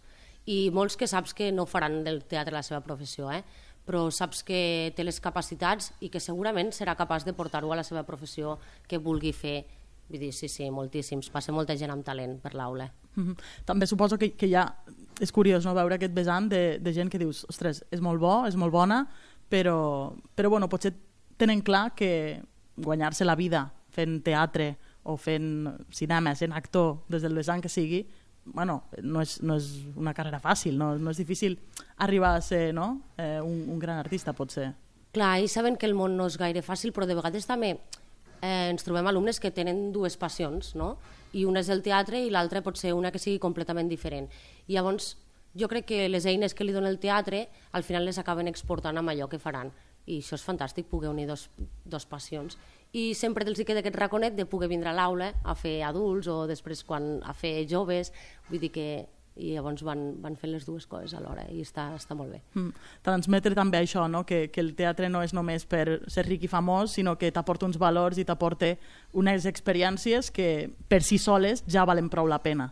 [0.46, 3.42] I molts que saps que no faran del teatre la seva professió, eh?
[3.86, 7.84] però saps que té les capacitats i que segurament serà capaç de portar-ho a la
[7.86, 8.58] seva professió
[8.90, 9.64] que vulgui fer
[10.06, 11.32] Vull dir, sí, sí, moltíssims.
[11.34, 12.86] Passa molta gent amb talent per l'aula.
[13.16, 13.36] Mm -hmm.
[13.64, 14.76] També suposo que, que ja
[15.20, 18.46] és curiós no, veure aquest vessant de, de gent que dius, ostres, és molt bo,
[18.46, 19.06] és molt bona,
[19.48, 20.94] però, però bueno, potser
[21.36, 22.42] tenen clar que
[22.76, 24.74] guanyar-se la vida fent teatre
[25.06, 28.02] o fent cinema, sent actor des del vessant que sigui,
[28.46, 31.58] bueno, no és, no és una carrera fàcil, no, no és difícil
[32.02, 32.88] arribar a ser no?
[33.18, 34.72] eh, un, un gran artista, potser.
[35.16, 38.68] Clar, i saben que el món no és gaire fàcil, però de vegades també eh,
[38.70, 40.96] ens trobem alumnes que tenen dues passions, no?
[41.36, 44.28] i una és el teatre i l'altra pot ser una que sigui completament diferent.
[44.66, 45.14] I llavors
[45.58, 48.96] jo crec que les eines que li dona el teatre al final les acaben exportant
[48.96, 49.72] amb allò que faran
[50.06, 51.48] i això és fantàstic, poder unir dos,
[51.84, 52.58] dos passions
[52.92, 56.44] i sempre els queda aquest raconet de poder vindre a l'aula a fer adults o
[56.46, 58.12] després quan a fer joves
[58.48, 58.88] vull dir que
[59.36, 62.40] i llavors van, van fent les dues coses alhora i està, està molt bé.
[62.56, 62.86] Mm.
[63.04, 64.24] Transmetre també això, no?
[64.24, 67.68] que, que el teatre no és només per ser ric i famós, sinó que t'aporta
[67.68, 68.72] uns valors i t'aporta
[69.12, 72.70] unes experiències que per si soles ja valen prou la pena.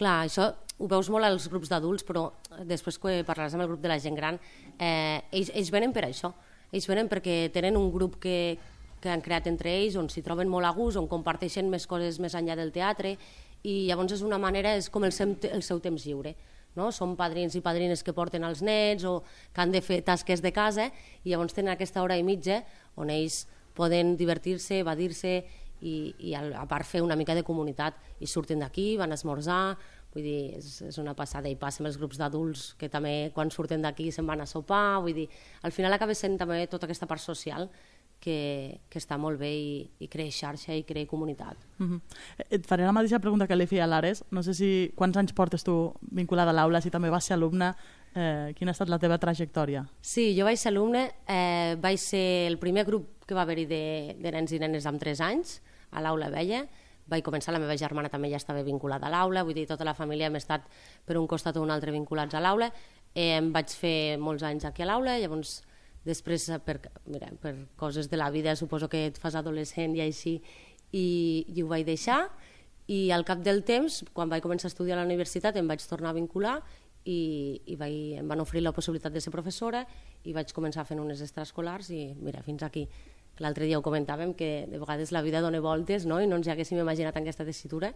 [0.00, 2.30] Clar, això ho veus molt als grups d'adults, però
[2.64, 4.38] després que parlaràs amb el grup de la gent gran,
[4.78, 6.32] eh, ells, ells venen per això.
[6.72, 8.56] Ells venen perquè tenen un grup que,
[9.00, 12.18] que han creat entre ells, on s'hi troben molt a gust, on comparteixen més coses
[12.18, 13.16] més enllà del teatre,
[13.62, 16.34] i llavors és una manera, és com el seu, el seu temps lliure.
[16.78, 16.88] No?
[16.94, 19.20] Són padrins i padrines que porten els nets o
[19.52, 20.86] que han de fer tasques de casa
[21.24, 22.60] i llavors tenen aquesta hora i mitja
[22.94, 23.42] on ells
[23.74, 25.32] poden divertir-se, evadir-se
[25.82, 29.76] i, i a part fer una mica de comunitat i surten d'aquí, van a esmorzar,
[30.14, 33.50] vull dir, és, és una passada i passa amb els grups d'adults que també quan
[33.50, 35.28] surten d'aquí se'n van a sopar, vull dir,
[35.62, 37.68] al final acaba sent també tota aquesta part social
[38.20, 41.56] que, que està molt bé i, i creix xarxa i creix comunitat.
[41.78, 41.96] Mhm.
[41.96, 42.44] -huh.
[42.50, 44.24] Et faré la mateixa pregunta que li feia a l'Ares.
[44.30, 47.74] No sé si quants anys portes tu vinculada a l'aula, si també vas ser alumne,
[48.14, 49.86] eh, quina ha estat la teva trajectòria?
[50.00, 54.16] Sí, jo vaig ser alumne, eh, vaig ser el primer grup que va haver-hi de,
[54.18, 56.66] de nens i nenes amb 3 anys a l'aula vella,
[57.10, 59.96] vaig començar, la meva germana també ja estava vinculada a l'aula, vull dir, tota la
[59.98, 60.68] família hem estat
[61.06, 62.70] per un costat o un altre vinculats a l'aula,
[63.14, 65.60] eh, em vaig fer molts anys aquí a l'aula, llavors
[66.00, 66.78] Després, per,
[67.12, 70.38] mira, per coses de la vida, suposo que et fas adolescent i així,
[70.96, 72.22] i, i ho vaig deixar,
[72.90, 75.84] i al cap del temps, quan vaig començar a estudiar a la universitat, em vaig
[75.86, 76.56] tornar a vincular
[77.04, 79.84] i, i vaig, em van oferir la possibilitat de ser professora
[80.24, 82.86] i vaig començar fent unes extraescolars i mira, fins aquí.
[83.40, 86.20] L'altre dia ho comentàvem, que de vegades la vida dona voltes no?
[86.20, 87.92] i no ens haguéssim imaginat en aquesta tessitura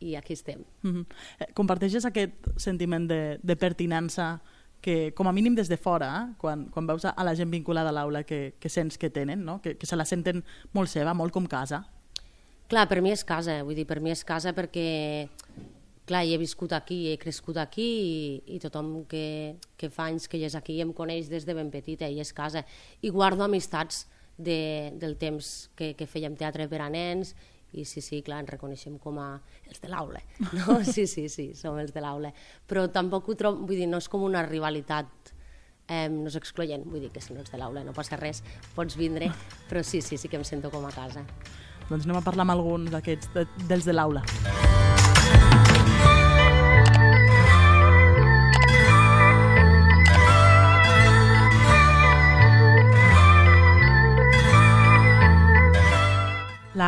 [0.00, 0.64] i aquí estem.
[0.82, 1.52] Mm -hmm.
[1.54, 4.40] Comparteixes aquest sentiment de, de pertinença
[4.80, 7.90] que, com a mínim des de fora, eh, quan, quan veus a la gent vinculada
[7.90, 9.60] a l'aula que, que sents que tenen, no?
[9.60, 11.84] que, que se la senten molt seva, molt com casa?
[12.68, 14.86] Clar, per mi és casa, vull dir, per mi és casa perquè
[16.08, 20.38] clar, he viscut aquí, he crescut aquí i, i tothom que, que fa anys que
[20.38, 22.64] hi és aquí em coneix des de ben petita i és casa.
[23.02, 24.06] I guardo amistats
[24.38, 27.34] de, del temps que, que fèiem teatre per a nens
[27.76, 29.34] i sí, sí, clar, ens reconeixem com a
[29.68, 30.22] els de l'aula,
[30.56, 30.78] no?
[30.94, 32.30] Sí, sí, sí, som els de l'aula.
[32.66, 35.34] Però tampoc ho trobo, vull dir, no és com una rivalitat
[35.88, 38.42] eh, no és excloent, vull dir que si no ets de l'aula no passa res,
[38.76, 39.32] pots vindre,
[39.68, 41.24] però sí, sí, sí que em sento com a casa.
[41.88, 44.24] Doncs anem a parlar amb alguns d'aquests, de, dels de l'aula.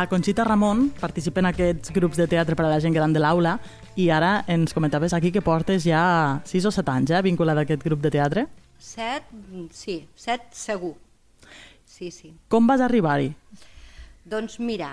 [0.01, 3.21] La Conxita Ramon participa en aquests grups de teatre per a la gent gran de
[3.21, 3.51] l'aula
[4.01, 6.01] i ara ens comentaves aquí que portes ja
[6.49, 8.47] 6 o 7 anys eh, vinculada a aquest grup de teatre.
[8.81, 10.95] 7, sí, 7 segur.
[11.85, 12.31] Sí, sí.
[12.49, 13.29] Com vas arribar-hi?
[14.25, 14.89] Doncs mira,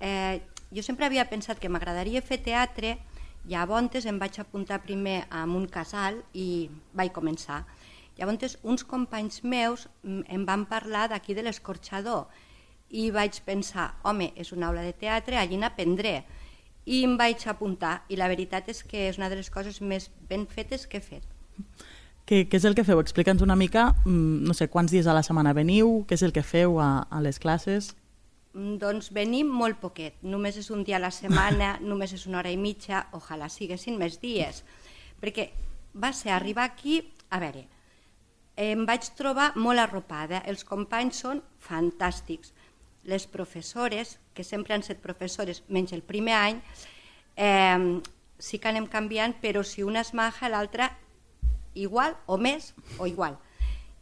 [0.00, 0.40] eh,
[0.72, 2.96] jo sempre havia pensat que m'agradaria fer teatre,
[3.44, 7.66] llavors em vaig apuntar primer a un casal i vaig començar.
[8.16, 12.24] Llavors uns companys meus em van parlar d'aquí de l'escorxador
[12.90, 16.20] i vaig pensar, home, és una aula de teatre, allí n'aprendré.
[16.86, 20.10] I em vaig apuntar, i la veritat és que és una de les coses més
[20.28, 21.26] ben fetes que he fet.
[22.26, 22.98] Què, què és el que feu?
[23.02, 26.34] Explica'ns una mica, mm, no sé, quants dies a la setmana veniu, què és el
[26.34, 27.92] que feu a, a les classes?
[28.54, 32.40] Mm, doncs venim molt poquet, només és un dia a la setmana, només és una
[32.40, 34.62] hora i mitja, ojalà siguessin més dies,
[35.22, 35.50] perquè
[35.94, 37.66] va ser arribar aquí, a veure,
[38.56, 42.55] em vaig trobar molt arropada, els companys són fantàstics,
[43.06, 46.60] les professores, que sempre han estat professores, menys el primer any,
[47.36, 48.02] eh,
[48.38, 50.90] sí que anem canviant, però si una és maja, l'altra
[51.74, 53.38] igual o més o igual.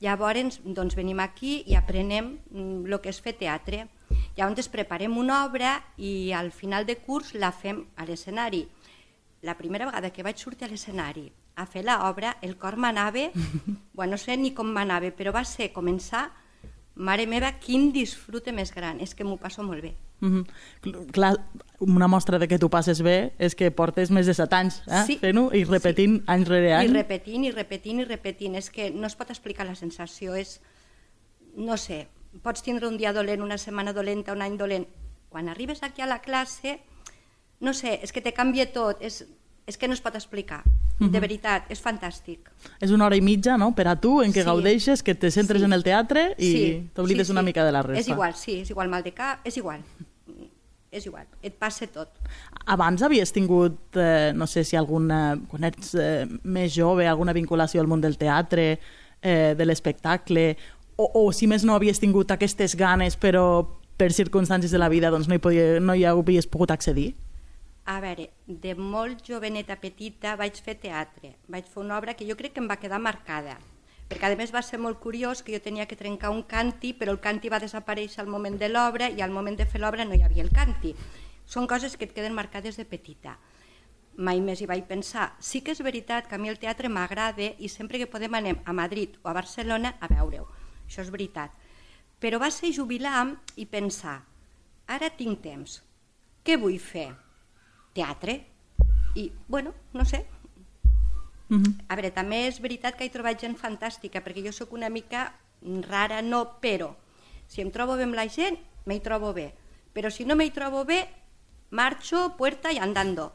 [0.01, 3.85] Llavors doncs, venim aquí i aprenem el mm, que és fer teatre.
[4.37, 8.65] Llavors preparem una obra i al final de curs la fem a l'escenari.
[9.43, 13.29] La primera vegada que vaig sortir a l'escenari a fer l'obra, el cor m'anava,
[13.95, 16.27] bueno, no sé ni com m'anava, però va ser començar
[16.95, 19.95] Mare meva, quin disfrute més gran, és que m'ho passo molt bé.
[20.21, 21.11] Mm -hmm.
[21.13, 21.35] Clar,
[21.81, 25.03] una mostra de que tu passes bé és que portes més de set anys eh?
[25.07, 25.19] sí.
[25.19, 26.25] fent-ho i repetint sí.
[26.27, 26.91] any rere any.
[26.91, 28.55] I repetint, i repetint, i repetint.
[28.55, 30.61] És que no es pot explicar la sensació, és...
[31.57, 32.09] No sé,
[32.43, 34.87] pots tindre un dia dolent, una setmana dolenta, un any dolent.
[35.29, 36.81] Quan arribes aquí a la classe,
[37.61, 39.25] no sé, és que te canvia tot, és,
[39.67, 40.63] és que no es pot explicar.
[40.99, 41.11] -huh.
[41.11, 42.51] De veritat, és fantàstic.
[42.81, 44.49] És una hora i mitja, no?, per a tu, en què sí.
[44.49, 45.69] gaudeixes, que te centres sí.
[45.69, 46.65] en el teatre i sí.
[46.95, 47.37] t'oblides sí, sí.
[47.37, 48.01] una mica de la resta.
[48.01, 49.85] És igual, sí, és igual mal de cap, és igual.
[50.95, 52.21] És igual, et passa tot.
[52.71, 57.83] Abans havies tingut, eh, no sé si alguna, quan ets eh, més jove, alguna vinculació
[57.83, 58.79] al món del teatre,
[59.21, 60.53] eh, de l'espectacle,
[60.95, 63.67] o, o si més no havies tingut aquestes ganes però
[63.99, 67.17] per circumstàncies de la vida doncs no hi, podia, no hi havies pogut accedir?
[67.85, 71.35] A veure, de molt joveneta petita vaig fer teatre.
[71.53, 73.59] Vaig fer una obra que jo crec que em va quedar marcada,
[74.09, 77.13] perquè a més va ser molt curiós que jo tenia que trencar un canti, però
[77.13, 80.17] el canti va desaparèixer al moment de l'obra i al moment de fer l'obra no
[80.17, 80.95] hi havia el canti.
[81.45, 83.37] Són coses que et queden marcades de petita.
[84.17, 85.35] Mai més hi vaig pensar.
[85.41, 88.63] Sí que és veritat que a mi el teatre m'agrada i sempre que podem anem
[88.65, 90.49] a Madrid o a Barcelona a veure-ho.
[90.87, 91.53] Això és veritat.
[92.17, 93.27] Però va ser jubilar
[93.61, 94.23] i pensar,
[94.89, 95.83] ara tinc temps,
[96.47, 97.11] què vull fer?
[97.95, 98.45] Teatre.
[99.15, 100.27] I, bueno, no sé.
[101.49, 101.75] Uh -huh.
[101.89, 105.35] A veure, també és veritat que he trobat gent fantàstica, perquè jo sóc una mica
[105.63, 106.95] rara, no, però
[107.47, 109.55] si em trobo bé amb la gent, m'hi trobo bé.
[109.95, 111.09] Però si no m'hi trobo bé,
[111.71, 113.33] marxo, puerta i andando.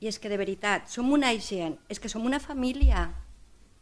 [0.00, 3.12] I és que de veritat, som una gent, és que som una família.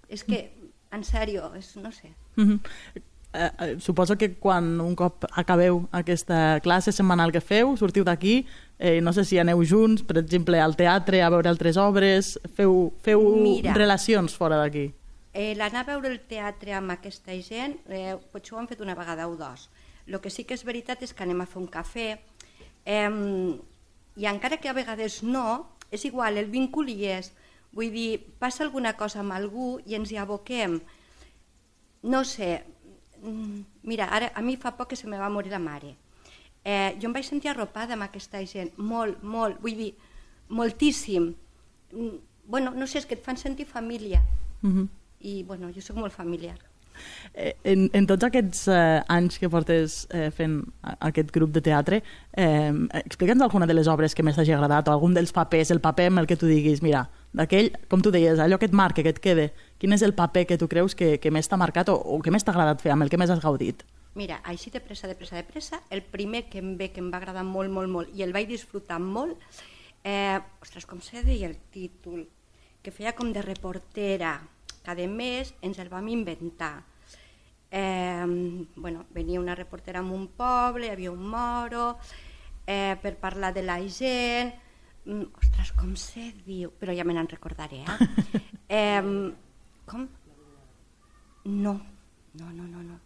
[0.08, 0.52] És que,
[0.90, 2.14] en sèrio, és, no sé.
[3.34, 8.42] Eh, eh, suposo que quan un cop acabeu aquesta classe setmanal que feu, sortiu d'aquí,
[8.78, 12.92] eh, no sé si aneu junts, per exemple, al teatre, a veure altres obres, feu,
[13.00, 14.90] feu Mira, relacions fora d'aquí?
[15.32, 18.94] Eh, L'anar a veure el teatre amb aquesta gent, eh, potser ho hem fet una
[18.98, 19.70] vegada o dos.
[20.06, 22.18] El que sí que és veritat és que anem a fer un cafè,
[22.84, 23.08] eh,
[24.16, 27.32] i encara que a vegades no, és igual, el vincul hi és.
[27.72, 30.82] Vull dir, passa alguna cosa amb algú i ens hi aboquem.
[32.02, 32.64] No sé,
[33.82, 35.96] mira, ara a mi fa poc que se me va morir la mare.
[36.64, 39.92] Eh, jo em vaig sentir arropada amb aquesta gent, molt, molt, vull dir,
[40.48, 41.32] moltíssim.
[41.92, 44.22] Mm, bueno, no sé, és que et fan sentir família.
[44.62, 44.82] Uh mhm.
[44.82, 44.88] -huh.
[45.20, 46.58] I, bueno, jo sóc molt familiar.
[47.34, 50.60] Eh, en, en tots aquests eh, anys que portes eh, fent
[50.98, 52.02] aquest grup de teatre,
[52.36, 55.80] eh, explica'ns alguna de les obres que més t'hagi agradat o algun dels papers, el
[55.84, 59.02] paper amb el que tu diguis, mira, d'aquell, com tu deies, allò que et marca,
[59.02, 59.50] que et quede,
[59.80, 62.32] quin és el paper que tu creus que, que més t'ha marcat o, o que
[62.34, 63.84] més t'ha agradat fer, amb el que més has gaudit?
[64.14, 67.08] Mira, així de pressa, de pressa, de pressa, el primer que em ve, que em
[67.08, 69.40] va agradar molt, molt, molt, i el vaig disfrutar molt,
[70.04, 72.26] eh, ostres, com se deia el títol?
[72.82, 74.34] Que feia com de reportera,
[74.82, 76.82] que a més ens el vam inventar.
[77.70, 81.98] Eh, bueno, venia una reportera en un poble, hi havia un moro,
[82.66, 84.52] eh, per parlar de la gent,
[85.06, 86.70] mm, ostres, com se diu?
[86.78, 88.10] Però ja me n'en recordaré, eh?
[88.68, 89.32] eh?
[89.86, 90.08] Com?
[91.44, 91.80] No,
[92.34, 93.00] no, no, no, no.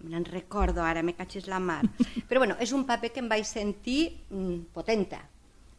[0.00, 1.82] Me n'en recordo ara, me catxis la mar.
[2.28, 5.22] Però bueno, és un paper que em vaig sentir mm, potenta.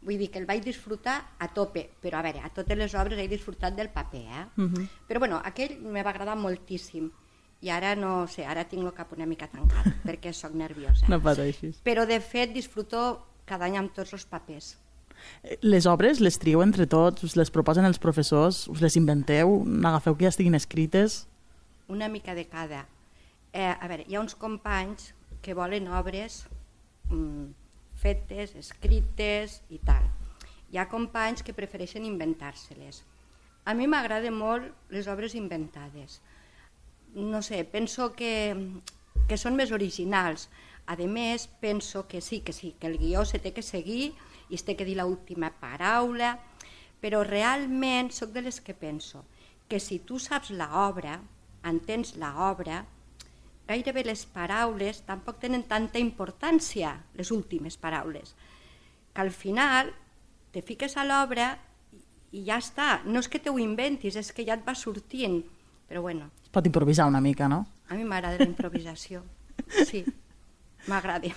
[0.06, 3.20] Vull dir que el vaig disfrutar a tope, però a veure, a totes les obres
[3.20, 4.46] he disfrutat del paper, eh?
[4.62, 4.88] Uh -huh.
[5.08, 7.12] Però bueno, aquell me va agradar moltíssim.
[7.62, 11.08] I ara no sé, ara tinc el cap una mica tancat, perquè sóc nerviosa.
[11.08, 11.82] No pateixis.
[11.84, 14.78] Però de fet disfruto cada any amb tots els papers.
[15.44, 19.64] Eh, Les obres les trieu entre tots, us les proposen els professors, us les inventeu,
[19.66, 21.28] n'agafeu que ja estiguin escrites...
[21.88, 22.88] una mica de cada.
[23.54, 26.48] Eh, a veure, hi ha uns companys que volen obres
[27.10, 27.54] mm,
[28.02, 30.06] fetes, escrites i tal.
[30.72, 33.04] Hi ha companys que prefereixen inventar-se-les.
[33.66, 36.20] A mi m'agraden molt les obres inventades.
[37.16, 38.34] No sé, penso que,
[39.30, 40.50] que són més originals.
[40.86, 44.14] A més, penso que sí, que sí, que el guió se té que seguir
[44.50, 46.36] i es té que dir l'última paraula,
[47.02, 49.24] però realment sóc de les que penso
[49.68, 51.18] que si tu saps l'obra,
[51.66, 52.84] entens l'obra,
[53.68, 58.36] gairebé les paraules tampoc tenen tanta importància, les últimes paraules,
[59.14, 59.92] que al final
[60.52, 61.58] te fiques a l'obra
[62.32, 63.02] i ja està.
[63.06, 65.42] No és que te ho inventis, és que ja et va sortint.
[65.90, 67.66] Però bueno, Es pot improvisar una mica, no?
[67.90, 69.24] a mi m'agrada la improvisació.
[69.90, 70.04] Sí,
[70.88, 71.30] m'agrada.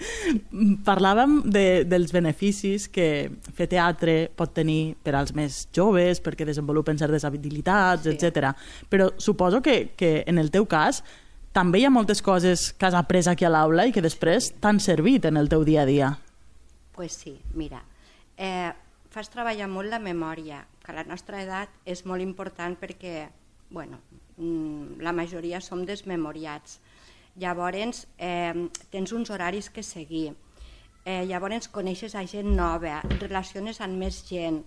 [0.86, 6.98] Parlàvem de, dels beneficis que fer teatre pot tenir per als més joves, perquè desenvolupen
[6.98, 8.14] certes habilitats, Sí.
[8.16, 8.52] etc.
[8.88, 11.02] Però suposo que, que en el teu cas
[11.56, 14.76] també hi ha moltes coses que has après aquí a l'aula i que després t'han
[14.76, 16.18] servit en el teu dia a dia.
[16.92, 17.84] pues sí, mira,
[18.36, 18.72] eh,
[19.10, 23.28] fas treballar molt la memòria, que a la nostra edat és molt important perquè,
[23.70, 24.00] bueno,
[24.36, 26.80] mm, la majoria som desmemoriats.
[27.36, 30.34] Llavors, eh, tens uns horaris que seguir.
[31.04, 34.64] Eh, llavors, coneixes a gent nova, relaciones amb més gent.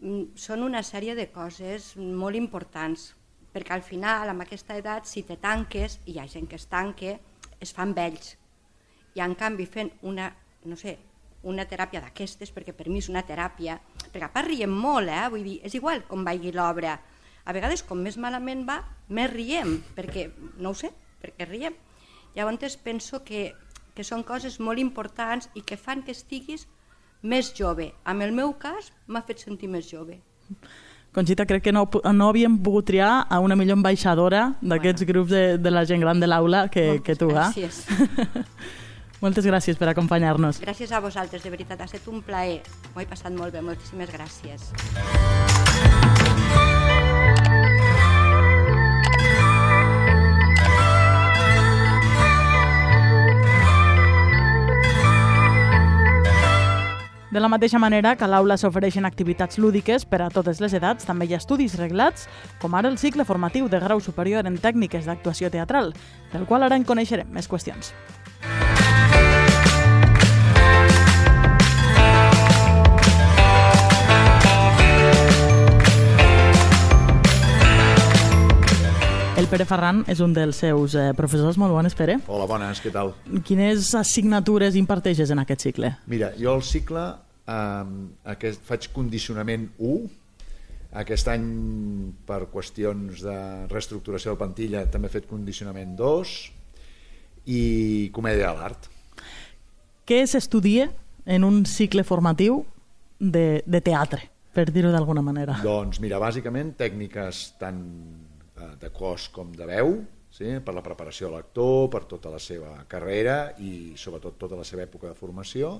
[0.00, 3.14] Mm, Són una sèrie de coses molt importants,
[3.56, 6.68] perquè al final, amb aquesta edat, si te tanques, i hi ha gent que es
[6.68, 7.16] tanque,
[7.64, 8.36] es fan vells
[9.16, 10.28] i en canvi fent una,
[10.68, 10.96] no sé,
[11.48, 13.78] una teràpia d'aquestes, perquè per mi és una teràpia,
[14.10, 15.24] perquè a part riem molt, eh?
[15.32, 16.98] vull dir, és igual com vagi l'obra.
[17.46, 20.26] A vegades, com més malament va, més riem, perquè,
[20.60, 20.90] no ho sé,
[21.22, 21.76] perquè riem.
[22.36, 23.54] Llavors penso que,
[23.96, 26.66] que són coses molt importants i que fan que estiguis
[27.22, 27.92] més jove.
[28.04, 30.20] En el meu cas, m'ha fet sentir més jove.
[31.16, 35.12] Conxita, crec que no, no havíem pogut triar a una millor ambaixadora d'aquests Bueno.
[35.14, 37.38] grups de, de la gent gran de l'aula que, que tu, eh?
[37.40, 37.86] Gràcies.
[39.24, 40.60] Moltes gràcies per acompanyar-nos.
[40.60, 42.60] Gràcies a vosaltres, de veritat, ha estat un plaer.
[42.92, 44.68] M'ho he passat molt bé, moltíssimes gràcies.
[57.30, 61.08] De la mateixa manera que a l'aula s'ofereixen activitats lúdiques per a totes les edats,
[61.08, 62.28] també hi ha estudis reglats,
[62.62, 65.90] com ara el cicle formatiu de grau superior en tècniques d'actuació teatral,
[66.32, 67.90] del qual ara en coneixerem més qüestions.
[79.46, 81.54] El Pere Ferran és un dels seus eh, professors.
[81.54, 82.16] Molt bones, Pere.
[82.26, 83.12] Hola, bones, què tal?
[83.46, 85.92] Quines assignatures imparteixes en aquest cicle?
[86.10, 87.04] Mira, jo al cicle
[87.46, 87.92] eh,
[88.34, 90.10] aquest, faig condicionament 1,
[90.98, 91.46] aquest any
[92.26, 93.38] per qüestions de
[93.70, 96.36] reestructuració de plantilla també he fet condicionament 2
[97.46, 97.62] i
[98.18, 98.92] comèdia de l'art.
[100.10, 100.90] Què s'estudia
[101.22, 102.64] en un cicle formatiu
[103.22, 104.26] de, de teatre,
[104.58, 105.60] per dir-ho d'alguna manera?
[105.62, 107.84] Doncs mira, bàsicament tècniques tant
[108.80, 109.98] de cos com de veu,
[110.32, 110.56] sí?
[110.64, 114.84] per la preparació de l'actor, per tota la seva carrera i sobretot tota la seva
[114.86, 115.76] època de formació,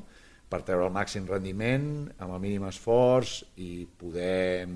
[0.48, 4.68] per treure el màxim rendiment amb el mínim esforç i poder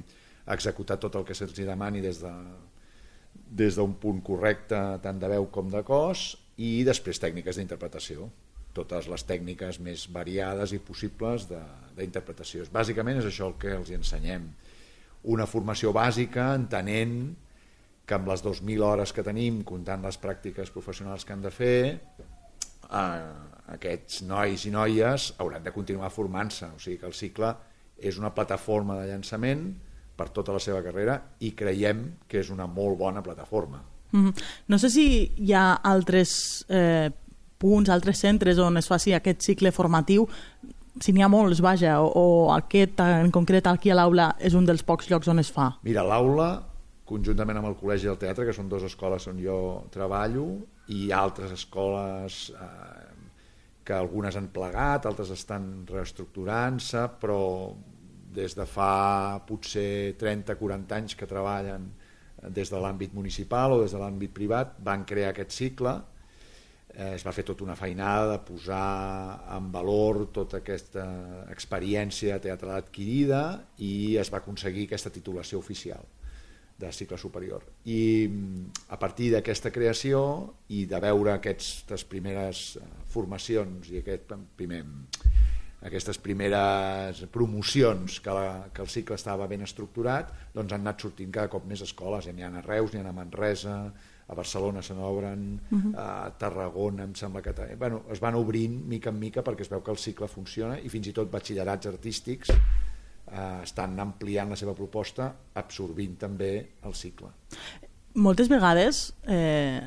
[0.51, 2.35] executar tot el que se'ls demani des de
[3.51, 8.29] des d'un punt correcte tant de veu com de cos i després tècniques d'interpretació
[8.75, 12.67] totes les tècniques més variades i possibles d'interpretació.
[12.73, 14.47] Bàsicament és això el que els ensenyem.
[15.35, 17.17] Una formació bàsica entenent
[18.11, 21.77] que amb les 2.000 hores que tenim, comptant les pràctiques professionals que han de fer,
[22.91, 23.29] eh,
[23.77, 26.73] aquests nois i noies hauran de continuar formant-se.
[26.75, 27.53] O sigui que el cicle
[28.01, 29.69] és una plataforma de llançament
[30.19, 33.85] per tota la seva carrera i creiem que és una molt bona plataforma.
[34.11, 34.45] Mm -hmm.
[34.69, 37.11] No sé si hi ha altres eh,
[37.59, 40.29] punts, altres centres on es faci aquest cicle formatiu,
[41.01, 44.67] si n'hi ha molts, vaja, o, o aquest en concret aquí a l'aula és un
[44.67, 45.79] dels pocs llocs on es fa.
[45.83, 46.70] Mira, l'aula,
[47.11, 49.59] conjuntament amb el Col·legi del Teatre, que són dues escoles on jo
[49.95, 50.47] treballo,
[50.95, 53.09] i altres escoles eh,
[53.87, 57.41] que algunes han plegat, altres estan reestructurant-se, però
[58.31, 61.89] des de fa potser 30-40 anys que treballen
[62.55, 65.97] des de l'àmbit municipal o des de l'àmbit privat, van crear aquest cicle,
[66.95, 68.87] eh, es va fer tota una feinada de posar
[69.59, 71.05] en valor tota aquesta
[71.51, 73.43] experiència teatral adquirida
[73.83, 76.07] i es va aconseguir aquesta titulació oficial
[76.81, 77.65] de cicle superior.
[77.85, 80.23] I mm, a partir d'aquesta creació
[80.73, 84.83] i de veure aquestes primeres eh, formacions i aquest primer,
[85.87, 91.33] aquestes primeres promocions que, la, que el cicle estava ben estructurat, doncs han anat sortint
[91.35, 93.77] cada cop més escoles, ja n'hi ha a Reus, n'hi ha a Manresa,
[94.31, 95.95] a Barcelona se n'obren, uh -huh.
[95.99, 97.53] a Tarragona em sembla que...
[97.77, 100.89] Bueno, es van obrint mica en mica perquè es veu que el cicle funciona i
[100.89, 102.49] fins i tot batxillerats artístics
[103.31, 106.53] eh, estan ampliant la seva proposta absorbint també
[106.87, 107.31] el cicle.
[108.15, 109.81] Moltes vegades eh,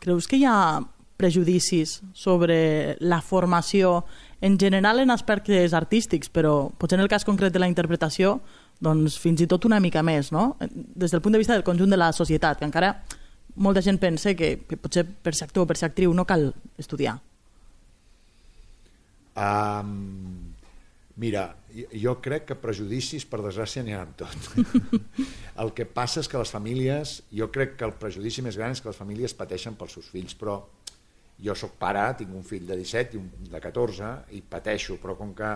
[0.00, 0.80] creus que hi ha
[1.16, 4.04] prejudicis sobre la formació
[4.44, 8.40] en general en aspectes artístics, però potser en el cas concret de la interpretació
[8.84, 10.56] doncs fins i tot una mica més, no?
[10.60, 12.92] Des del punt de vista del conjunt de la societat, que encara
[13.54, 16.50] molta gent pensa que, que potser per ser actor o per ser actriu no cal
[16.78, 17.16] estudiar.
[19.34, 20.43] Um,
[21.16, 21.44] Mira,
[21.94, 24.48] jo crec que prejudicis, per desgràcia, n'hi ha amb tot.
[25.62, 28.82] el que passa és que les famílies, jo crec que el prejudici més gran és
[28.82, 30.58] que les famílies pateixen pels seus fills, però
[31.44, 35.14] jo sóc pare, tinc un fill de 17 i un de 14 i pateixo, però
[35.18, 35.52] com que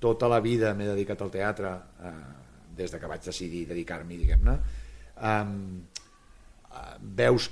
[0.00, 1.72] tota la vida m'he dedicat al teatre
[2.04, 2.12] eh,
[2.76, 4.58] des de que vaig decidir dedicar-m'hi, diguem-ne,
[5.24, 5.44] eh,
[7.00, 7.48] veus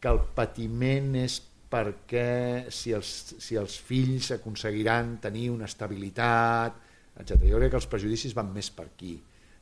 [0.00, 1.40] que el patiment és
[1.74, 3.10] perquè si els,
[3.42, 6.78] si els fills aconseguiran tenir una estabilitat,
[7.18, 7.40] etc.
[7.48, 9.16] Jo crec que els prejudicis van més per aquí,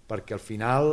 [0.08, 0.92] perquè al final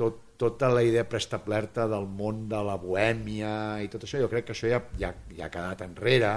[0.00, 3.52] tot, tota la idea preestablerta del món de la bohèmia
[3.84, 6.32] i tot això, jo crec que això ja, ja, ja ha quedat enrere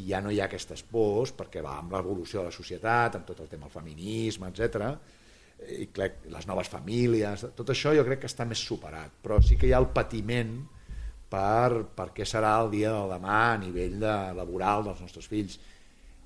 [0.00, 3.28] i ja no hi ha aquestes pors perquè va amb l'evolució de la societat, amb
[3.28, 4.88] tot el tema del feminisme, etc.
[5.84, 9.60] i crec, les noves famílies, tot això jo crec que està més superat, però sí
[9.60, 10.56] que hi ha el patiment
[11.30, 15.58] per, per què serà el dia del demà a nivell de, laboral dels nostres fills.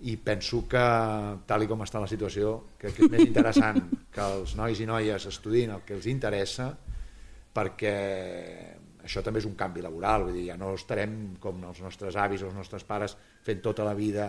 [0.09, 0.83] I penso que
[1.49, 3.81] tal i com està la situació crec que és més interessant
[4.15, 6.71] que els nois i noies estudin el que els interessa
[7.55, 7.95] perquè
[9.03, 10.29] això també és un canvi laboral.
[10.29, 13.87] Vull dir, ja no estarem com els nostres avis o els nostres pares fent tota
[13.87, 14.29] la vida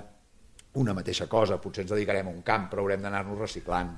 [0.79, 3.95] una mateixa cosa, potser ens dedicarem a un camp però haurem d'anar-nos reciclant.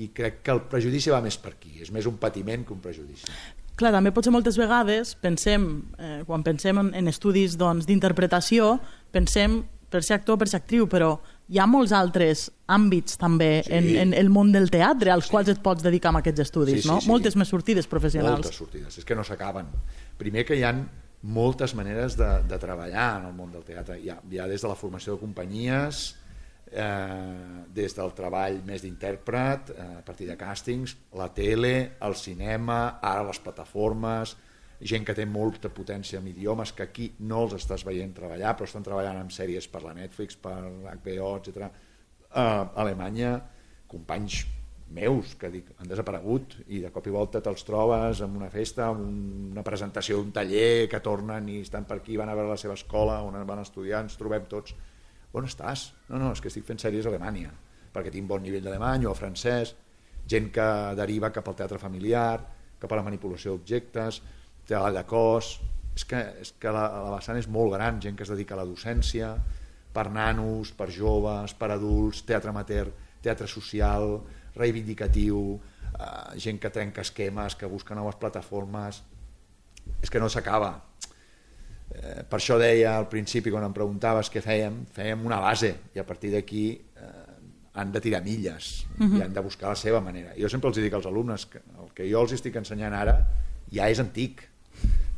[0.00, 2.82] I crec que el prejudici va més per aquí, és més un patiment que un
[2.84, 3.32] prejudici.
[3.76, 5.66] Clar, també potser moltes vegades pensem,
[6.00, 10.88] eh, quan pensem en, en estudis d'interpretació, doncs, pensem per ser actor, per ser actriu,
[10.90, 11.12] però
[11.52, 13.72] hi ha molts altres àmbits també sí.
[13.76, 15.34] en, en el món del teatre als sí.
[15.34, 17.00] quals et pots dedicar a aquests estudis, sí, sí, no?
[17.04, 17.10] Sí.
[17.12, 18.40] Moltes més sortides professionals.
[18.40, 19.68] Moltes sortides, és que no s'acaben.
[20.18, 20.86] Primer que hi han
[21.26, 23.98] moltes maneres de, de treballar en el món del teatre.
[24.02, 26.08] Hi ha, hi ha des de la formació de companyies,
[26.72, 32.98] eh, des del treball més d'intèrpret, eh, a partir de càstings, la tele, el cinema,
[33.02, 34.36] ara les plataformes,
[34.80, 38.68] gent que té molta potència en idiomes que aquí no els estàs veient treballar, però
[38.68, 41.70] estan treballant en sèries per la Netflix, per HBO, etc.
[42.36, 42.46] A
[42.82, 43.38] Alemanya,
[43.88, 44.44] companys
[44.90, 48.90] meus que dic, han desaparegut i de cop i volta te'ls trobes en una festa,
[48.94, 52.60] en una presentació d'un taller que tornen i estan per aquí, van a veure la
[52.60, 54.76] seva escola on van estudiar, ens trobem tots
[55.36, 55.90] on estàs?
[56.08, 57.52] No, no, és que estic fent sèries a Alemanya,
[57.94, 59.74] perquè tinc bon nivell d'alemany o francès,
[60.28, 60.66] gent que
[60.98, 62.40] deriva cap al teatre familiar,
[62.80, 64.22] cap a la manipulació d'objectes,
[64.68, 65.56] treball de cos...
[65.96, 68.58] És que, és que la, la vessant és molt gran, gent que es dedica a
[68.58, 69.30] la docència,
[69.96, 72.90] per nanos, per joves, per adults, teatre amateur,
[73.24, 74.18] teatre social,
[74.58, 79.00] reivindicatiu, eh, gent que trenca esquemes, que busca noves plataformes...
[80.02, 80.72] És que no s'acaba
[81.94, 86.02] Eh, per això deia al principi, quan em preguntaves què fèiem, fèiem una base i
[86.02, 87.12] a partir d'aquí eh,
[87.76, 89.04] han de tirar milles uh -huh.
[89.04, 89.22] i mhm.
[89.22, 90.32] han de buscar la seva manera.
[90.36, 93.26] Jo sempre els dic als alumnes que el que jo els estic ensenyant ara
[93.72, 94.48] ja és antic.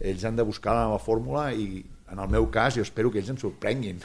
[0.01, 3.19] Ells han de buscar la nova fórmula i en el meu cas jo espero que
[3.19, 4.01] ells em sorprenguin.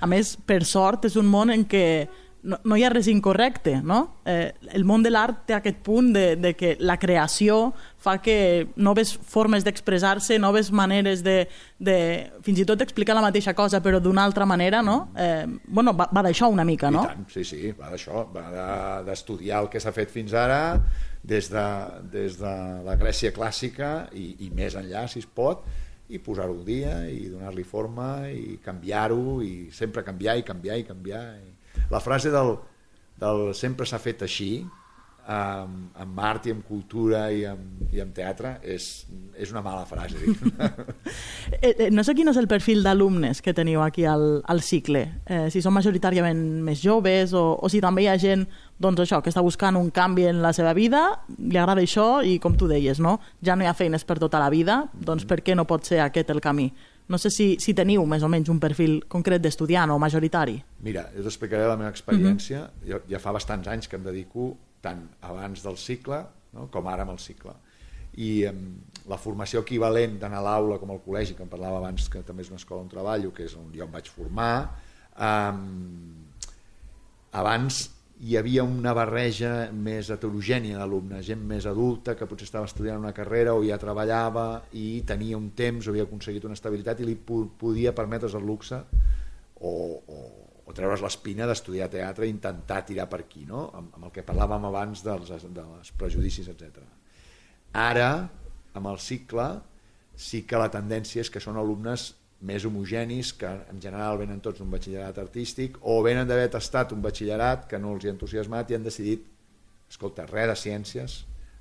[0.00, 2.08] A més, per sort, és un món en què
[2.42, 4.20] no, no hi ha res incorrecte, no?
[4.28, 8.68] Eh, el món de l'art té aquest punt de, de que la creació fa que
[8.76, 11.40] noves formes d'expressar-se, noves maneres de,
[11.78, 11.96] de...
[12.46, 15.10] fins i tot explicar la mateixa cosa però d'una altra manera, no?
[15.18, 17.04] Eh, bueno, va, va d'això una mica, no?
[17.04, 20.78] I tant, sí, sí, va d'això, va d'estudiar el que s'ha fet fins ara
[21.28, 21.66] des de,
[22.12, 22.54] des de
[22.86, 25.66] la Grècia clàssica i, i més enllà, si es pot,
[26.08, 30.86] i posar-ho al dia i donar-li forma i canviar-ho i sempre canviar i canviar i
[30.88, 31.24] canviar.
[31.36, 31.47] I
[31.90, 32.56] la frase del,
[33.20, 34.52] del sempre s'ha fet així,
[35.28, 38.86] amb, amb art i amb cultura i amb, i amb teatre, és,
[39.36, 40.16] és una mala frase.
[41.48, 45.00] Eh, eh, no sé quin és el perfil d'alumnes que teniu aquí al, al cicle,
[45.24, 48.44] eh, si són majoritàriament més joves o, o si també hi ha gent
[48.78, 51.00] doncs això, que està buscant un canvi en la seva vida,
[51.38, 53.16] li agrada això i com tu deies, no?
[53.42, 56.02] ja no hi ha feines per tota la vida, doncs per què no pot ser
[56.04, 56.68] aquest el camí?
[57.08, 60.58] No sé si, si teniu més o menys un perfil concret d'estudiant o majoritari.
[60.84, 62.60] Mira, jo t'explicaré la meva experiència.
[62.60, 62.90] Uh -huh.
[62.90, 67.02] jo, ja fa bastants anys que em dedico tant abans del cicle no, com ara
[67.02, 67.52] amb el cicle.
[68.18, 68.54] I eh,
[69.08, 72.42] la formació equivalent d'anar a l'aula com al col·legi, que em parlava abans que també
[72.42, 74.70] és una escola on treballo, que és on jo em vaig formar,
[75.16, 75.52] eh,
[77.32, 82.98] abans hi havia una barreja més heterogènia d'alumnes, gent més adulta que potser estava estudiant
[82.98, 87.06] una carrera o ja treballava i tenia un temps o havia aconseguit una estabilitat i
[87.06, 88.80] li podia permetre's el luxe
[89.60, 90.18] o, o,
[90.66, 93.68] o treure's l'espina d'estudiar teatre i intentar tirar per aquí, no?
[93.78, 96.82] amb, amb el que parlàvem abans dels, dels prejudicis, etc.
[97.78, 98.10] Ara,
[98.74, 99.52] amb el cicle,
[100.18, 102.10] sí que la tendència és que són alumnes
[102.40, 107.02] més homogenis que en general venen tots d'un batxillerat artístic o venen d'haver tastat un
[107.02, 109.24] batxillerat que no els hi ha entusiasmat i han decidit
[109.90, 111.16] escolta, res de ciències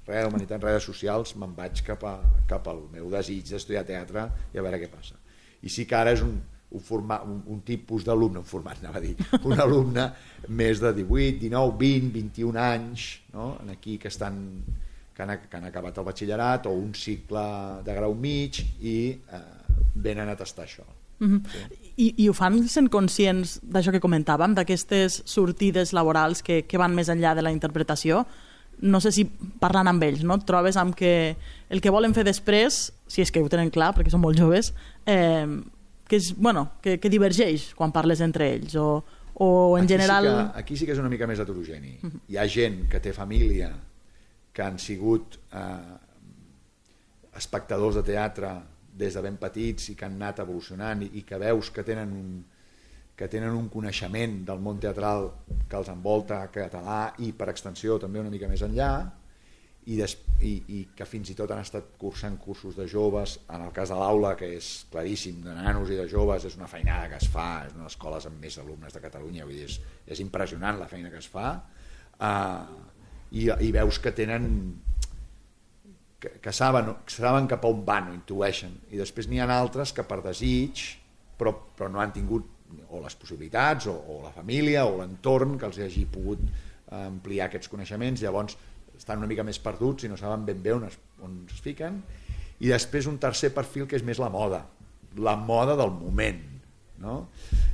[0.08, 2.20] res d'humanitat, res de socials me'n vaig cap, a,
[2.50, 5.18] cap al meu desig d'estudiar teatre i a veure què passa
[5.66, 6.38] i sí que ara és un,
[6.70, 9.16] un, format, un, un tipus d'alumne, un format anava a dir
[9.50, 10.12] un alumne
[10.48, 13.56] més de 18, 19, 20 21 anys no?
[13.64, 14.44] en aquí que estan
[15.18, 17.42] que han, que han acabat el batxillerat o un cicle
[17.82, 19.57] de grau mig i eh,
[19.96, 20.84] venen a tastar això.
[21.20, 21.42] Mm -hmm.
[21.52, 21.88] sí.
[21.98, 26.94] I, I ho fan sent conscients d'això que comentàvem, d'aquestes sortides laborals que, que van
[26.94, 28.26] més enllà de la interpretació?
[28.82, 29.26] No sé si
[29.60, 30.36] parlant amb ells, no?
[30.36, 31.36] Et trobes amb que
[31.70, 34.74] el que volen fer després, si és que ho tenen clar, perquè són molt joves,
[35.06, 35.48] eh,
[36.08, 39.04] que, és, bueno, que, que divergeix quan parles entre ells, o,
[39.34, 40.24] o en aquí general...
[40.24, 41.98] Sí que, aquí sí que és una mica més heterogeni.
[42.04, 42.20] Uh -huh.
[42.28, 43.74] Hi ha gent que té família,
[44.54, 45.98] que han sigut eh,
[47.38, 48.54] espectadors de teatre
[48.98, 52.14] des de ben petits i que han anat evolucionant i, i que veus que tenen
[52.14, 52.32] un,
[53.18, 55.32] que tenen un coneixement del món teatral
[55.70, 58.92] que els envolta català i per extensió també una mica més enllà
[59.88, 63.38] i, des, i, i que fins i tot han estat cursant cursos de joves.
[63.54, 66.68] En el cas de l'aula que és claríssim de nanos i de joves és una
[66.68, 69.56] feinada que es fa és una de les escoles amb més alumnes de Catalunya vull
[69.56, 71.54] dir, és, és impressionant la feina que es fa.
[72.18, 72.84] Uh,
[73.32, 74.50] i, i veus que tenen
[76.20, 79.94] que, que saben, saben cap a on van, ho intueixen, i després n'hi ha altres
[79.94, 80.86] que per desig,
[81.38, 82.54] però, però no han tingut
[82.90, 87.48] o les possibilitats, o, o la família, o l'entorn que els hagi pogut eh, ampliar
[87.48, 88.58] aquests coneixements, llavors
[88.98, 92.02] estan una mica més perduts i no saben ben bé on es, on es fiquen,
[92.60, 94.64] i després un tercer perfil que és més la moda,
[95.22, 96.42] la moda del moment,
[97.02, 97.18] no?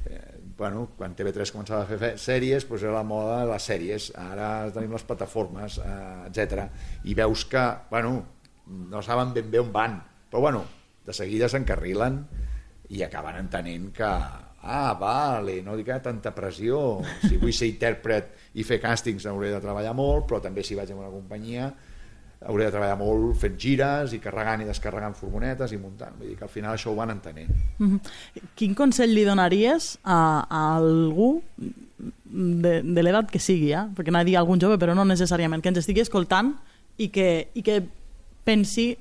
[0.06, 4.12] Eh, bueno, quan TV3 començava a fer sèries, doncs era la moda de les sèries,
[4.20, 6.68] ara tenim les plataformes, eh, etc.
[7.10, 8.16] I veus que, bueno,
[8.68, 10.00] no saben ben bé on van,
[10.30, 10.64] però bueno,
[11.06, 12.22] de seguida s'encarrilen
[12.94, 14.10] i acaben entenent que
[14.64, 19.60] ah, vale, no dic tanta pressió, si vull ser intèrpret i fer càstings hauré de
[19.64, 21.72] treballar molt, però també si vaig a una companyia
[22.48, 26.38] hauré de treballar molt fent gires i carregant i descarregant furgonetes i muntant, vull dir
[26.40, 27.50] que al final això ho van entenent.
[27.78, 28.00] Mm -hmm.
[28.56, 31.42] Quin consell li donaries a, a algú
[31.98, 33.86] de, de l'edat que sigui, eh?
[33.96, 36.54] perquè no dir algun jove, però no necessàriament, que ens estigui escoltant
[36.98, 37.84] i que, i que
[38.44, 38.98] pensi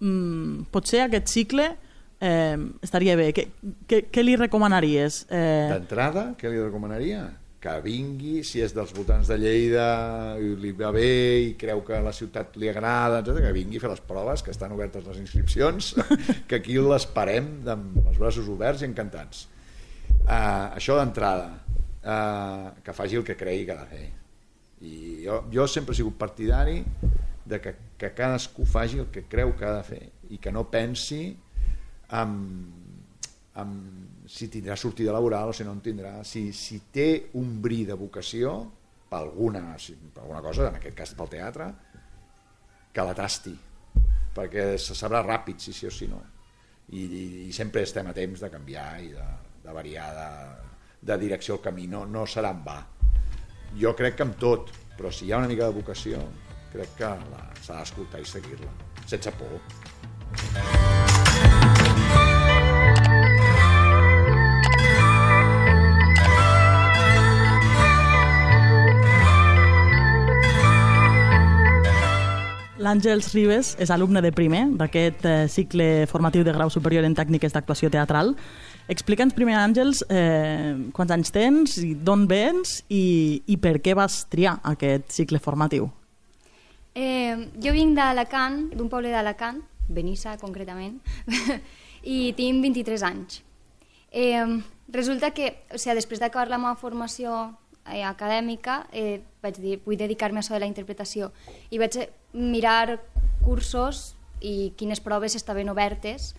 [0.00, 1.76] mm, potser aquest cicle
[2.20, 3.32] eh, estaria bé.
[3.32, 3.48] Què,
[3.88, 5.26] què, què li recomanaries?
[5.30, 5.68] Eh...
[5.74, 7.28] D'entrada, què li recomanaria?
[7.58, 9.86] Que vingui, si és dels voltants de Lleida,
[10.38, 11.08] i li va bé
[11.42, 14.54] i creu que la ciutat li agrada, etc, que vingui a fer les proves, que
[14.54, 15.90] estan obertes les inscripcions,
[16.48, 19.48] que aquí l'esperem amb els braços oberts i encantats.
[20.28, 21.50] Uh, això d'entrada,
[22.04, 24.06] uh, que faci el que cregui que ha de fer.
[24.86, 24.94] I
[25.24, 26.82] jo, jo sempre he sigut partidari
[27.48, 30.68] de que, que cadascú faci el que creu que ha de fer i que no
[30.70, 31.32] pensi
[32.12, 32.34] en,
[33.56, 33.72] en
[34.28, 36.18] si tindrà sortida laboral o si no en tindrà.
[36.24, 38.58] Si, si té un bri de vocació
[39.08, 41.68] per alguna, per alguna cosa, en aquest cas pel teatre,
[42.92, 43.54] que la tasti,
[44.36, 46.20] perquè se sabrà ràpid si sí o si no.
[46.92, 49.26] I, i, i sempre estem a temps de canviar i de,
[49.64, 50.30] de variar de,
[51.10, 52.78] de direcció al camí, no, no serà en va
[53.76, 56.22] jo crec que amb tot, però si hi ha una mica de vocació,
[56.72, 57.12] crec que
[57.64, 58.72] s'ha d'escoltar i seguir-la,
[59.06, 61.07] sense por.
[72.78, 77.50] L'Àngels Ribes és alumne de primer d'aquest eh, cicle formatiu de grau superior en tècniques
[77.50, 78.36] d'actuació teatral.
[78.88, 81.74] Explica'ns primer, Àngels, eh, quants anys tens,
[82.06, 85.90] d'on vens i, i per què vas triar aquest cicle formatiu.
[86.94, 89.58] Eh, jo vinc d'Alacant, d'un poble d'Alacant,
[89.90, 91.00] Benissa concretament,
[92.16, 93.42] i tinc 23 anys.
[94.14, 94.46] Eh,
[94.94, 97.48] resulta que, o sigui, després d'acabar la meva formació
[97.92, 101.32] eh, acadèmica, eh, vaig dir, vull dedicar-me a això de la interpretació,
[101.70, 101.98] i vaig
[102.32, 103.00] mirar
[103.44, 106.34] cursos i quines proves estaven obertes,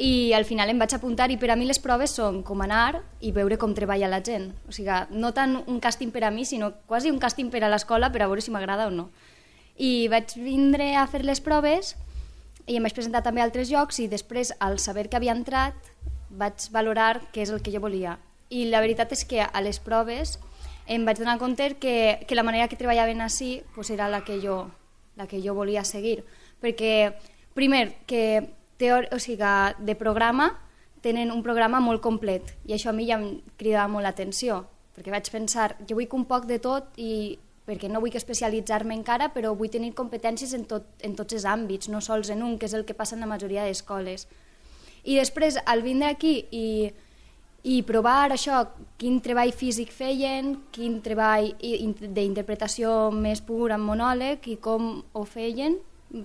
[0.00, 3.02] i al final em vaig apuntar i per a mi les proves són com anar
[3.20, 4.46] i veure com treballa la gent.
[4.64, 7.68] O sigui, no tant un càsting per a mi, sinó quasi un càsting per a
[7.68, 9.10] l'escola per a veure si m'agrada o no.
[9.76, 11.94] I vaig vindre a fer les proves
[12.66, 15.76] i em vaig presentar també a altres llocs i després, al saber que havia entrat,
[16.30, 18.16] vaig valorar què és el que jo volia.
[18.48, 20.38] I la veritat és que a les proves
[20.90, 24.40] em vaig donar compte que, que la manera que treballaven així pues, era la que,
[24.42, 24.64] jo,
[25.16, 26.24] la que jo volia seguir.
[26.60, 27.14] Perquè,
[27.54, 29.46] primer, que teor, o sigui,
[29.78, 30.50] de programa
[31.00, 34.66] tenen un programa molt complet i això a mi ja em cridava molt l'atenció
[35.00, 39.30] perquè vaig pensar, jo vull un poc de tot i perquè no vull especialitzar-me encara,
[39.32, 42.66] però vull tenir competències en, tot, en tots els àmbits, no sols en un, que
[42.66, 44.26] és el que passa en la majoria d'escoles.
[45.06, 46.90] I després, al vindre aquí i,
[47.62, 48.62] i provar això,
[49.00, 55.76] quin treball físic feien, quin treball d'interpretació més pur en monòleg i com ho feien,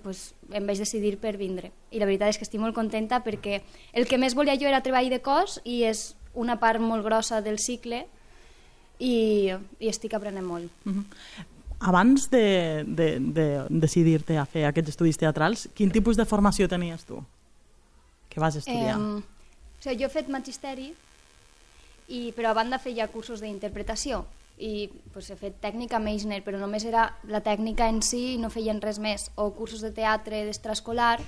[0.03, 1.71] pues, em vaig decidir per vindre.
[1.91, 3.61] I la veritat és que estic molt contenta perquè
[3.93, 7.41] el que més volia jo era treball de cos i és una part molt grossa
[7.43, 8.05] del cicle
[8.99, 10.71] i, i estic aprenent molt.
[11.83, 17.03] Abans de, de, de decidir-te a fer aquests estudis teatrals, quin tipus de formació tenies
[17.03, 17.19] tu?
[18.31, 18.95] Què vas estudiar?
[18.95, 20.93] Em, o sigui, jo he fet magisteri,
[22.08, 24.26] i, però a banda feia cursos d'interpretació
[24.58, 28.51] i pues, he fet tècnica Meisner, però només era la tècnica en si i no
[28.53, 31.20] feien res més, o cursos de teatre d'extraescolar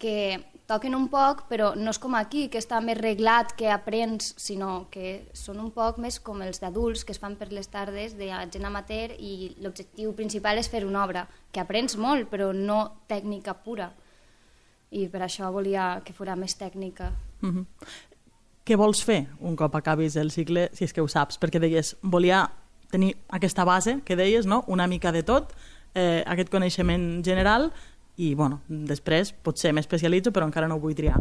[0.00, 0.40] que
[0.70, 4.86] toquen un poc, però no és com aquí, que està més reglat, que aprens, sinó
[4.92, 8.30] que són un poc més com els d'adults que es fan per les tardes de
[8.30, 13.56] gent amateur i l'objectiu principal és fer una obra, que aprens molt, però no tècnica
[13.64, 13.90] pura.
[14.90, 17.12] I per això volia que fos més tècnica.
[17.42, 17.66] Mhm.
[18.70, 21.40] Què vols fer un cop acabis el cicle, si és que ho saps?
[21.42, 22.44] Perquè deies, volia
[22.92, 24.60] tenir aquesta base que deies, no?
[24.70, 25.56] una mica de tot,
[25.98, 27.72] eh, aquest coneixement general,
[28.14, 31.16] i bueno, després potser m'especialitzo però encara no ho vull triar.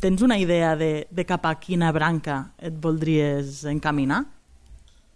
[0.00, 4.22] Tens una idea de, de cap a quina branca et voldries encaminar?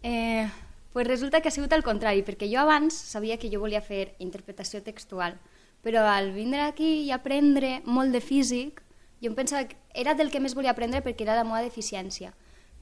[0.05, 0.51] Eh,
[0.93, 4.19] pues resulta que ha sigut al contrari, perquè jo abans sabia que jo volia fer
[4.21, 5.41] interpretació textual,
[5.81, 8.85] però al vindre aquí i aprendre molt de físic,
[9.21, 12.33] jo em pensava que era del que més volia aprendre perquè era la meva deficiència.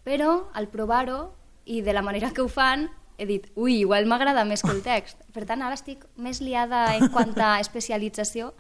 [0.07, 1.33] Però al provar-ho
[1.67, 4.83] i de la manera que ho fan, he dit, ui, igual m'agrada més que el
[4.87, 5.21] text.
[5.35, 8.53] Per tant, ara estic més liada en quant a especialització,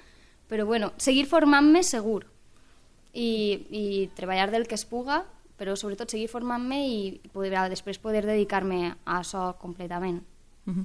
[0.51, 2.25] però bueno, seguir formant-me segur
[3.13, 3.31] i,
[3.71, 3.85] i
[4.19, 5.23] treballar del que es puga,
[5.59, 6.99] però sobretot seguir formant-me i
[7.33, 10.21] poder, després poder dedicar-me a això completament.
[10.69, 10.85] Mhm.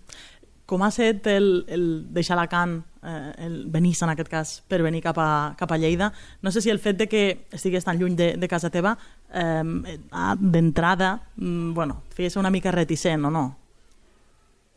[0.66, 1.86] Com ha estat el, el
[2.16, 6.12] deixar Alacant, eh, el Benissa en aquest cas, per venir cap a, cap a Lleida?
[6.42, 8.96] No sé si el fet de que estigués tan lluny de, de casa teva,
[9.34, 9.98] eh,
[10.40, 13.58] d'entrada, mm, bueno, feies una mica reticent o no?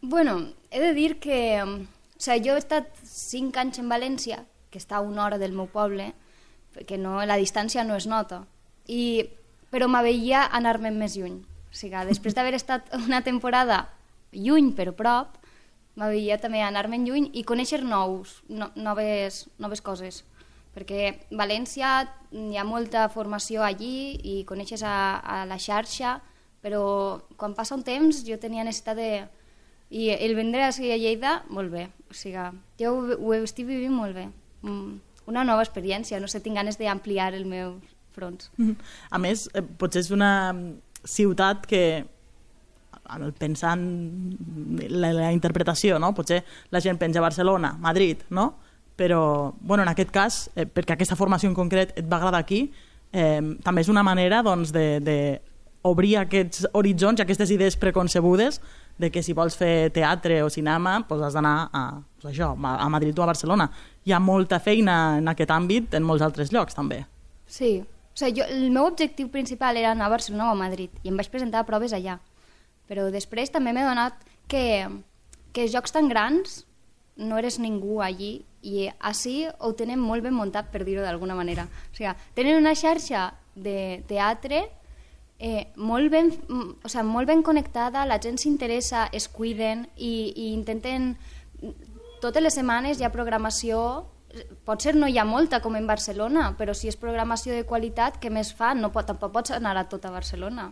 [0.03, 1.63] Bueno, he de dir que...
[1.65, 4.39] mm, O sigui, jo he estat cinc anys en València,
[4.73, 6.15] que està a una hora del meu poble,
[6.73, 8.39] perquè no, la distància no es nota.
[8.89, 9.29] I,
[9.69, 11.43] però m'aveia anar-me més lluny.
[11.45, 13.83] O sigui, després d'haver estat una temporada
[14.33, 15.37] lluny però prop,
[15.97, 20.23] m'aveia també anar-me'n lluny i conèixer nous, no, noves, noves coses.
[20.77, 22.03] Perquè València
[22.37, 26.19] hi ha molta formació allí i coneixes a, a la xarxa,
[26.61, 26.83] però
[27.41, 29.11] quan passa un temps jo tenia necessitat de...
[29.87, 31.85] I el vendre a Lleida, molt bé.
[32.11, 32.43] O sigui,
[32.81, 34.27] jo ho, ho estic vivint molt bé.
[34.67, 34.99] Mm,
[35.31, 37.79] Una nova experiència, no sé, tinc ganes d'ampliar el meu
[38.15, 38.51] fronts.
[39.15, 40.55] A més, eh, potser és una
[41.07, 42.05] ciutat que
[43.15, 44.37] en
[44.91, 46.13] la, la interpretació, no?
[46.15, 48.55] potser la gent penja Barcelona, Madrid, no?
[48.97, 52.71] però bueno, en aquest cas, eh, perquè aquesta formació en concret et va agradar aquí,
[53.13, 55.19] eh, també és una manera doncs, de, de
[55.87, 58.61] obrir aquests horitzons i aquestes idees preconcebudes
[58.99, 61.83] de que si vols fer teatre o cinema doncs has d'anar a,
[62.23, 63.69] doncs això, a Madrid o a Barcelona.
[64.07, 67.05] Hi ha molta feina en aquest àmbit en molts altres llocs també.
[67.47, 70.91] Sí, o sigui, jo, el meu objectiu principal era anar a Barcelona o a Madrid
[71.05, 72.19] i em vaig presentar a proves allà.
[72.87, 74.19] Però després també m'he donat
[74.51, 74.87] que,
[75.53, 76.63] que jocs tan grans
[77.17, 81.67] no eres ningú allí i així ho tenen molt ben muntat, per dir-ho d'alguna manera.
[81.67, 84.67] O sigui, tenen una xarxa de teatre
[85.39, 86.33] eh, molt, ben,
[86.85, 91.15] o sigui, molt ben connectada, la gent s'interessa, es cuiden i, i intenten...
[92.17, 93.79] Totes les setmanes hi ha programació
[94.65, 98.31] potser no hi ha molta com en Barcelona, però si és programació de qualitat, què
[98.33, 98.75] més fa?
[98.75, 100.71] No pot, tampoc pots anar a tota Barcelona.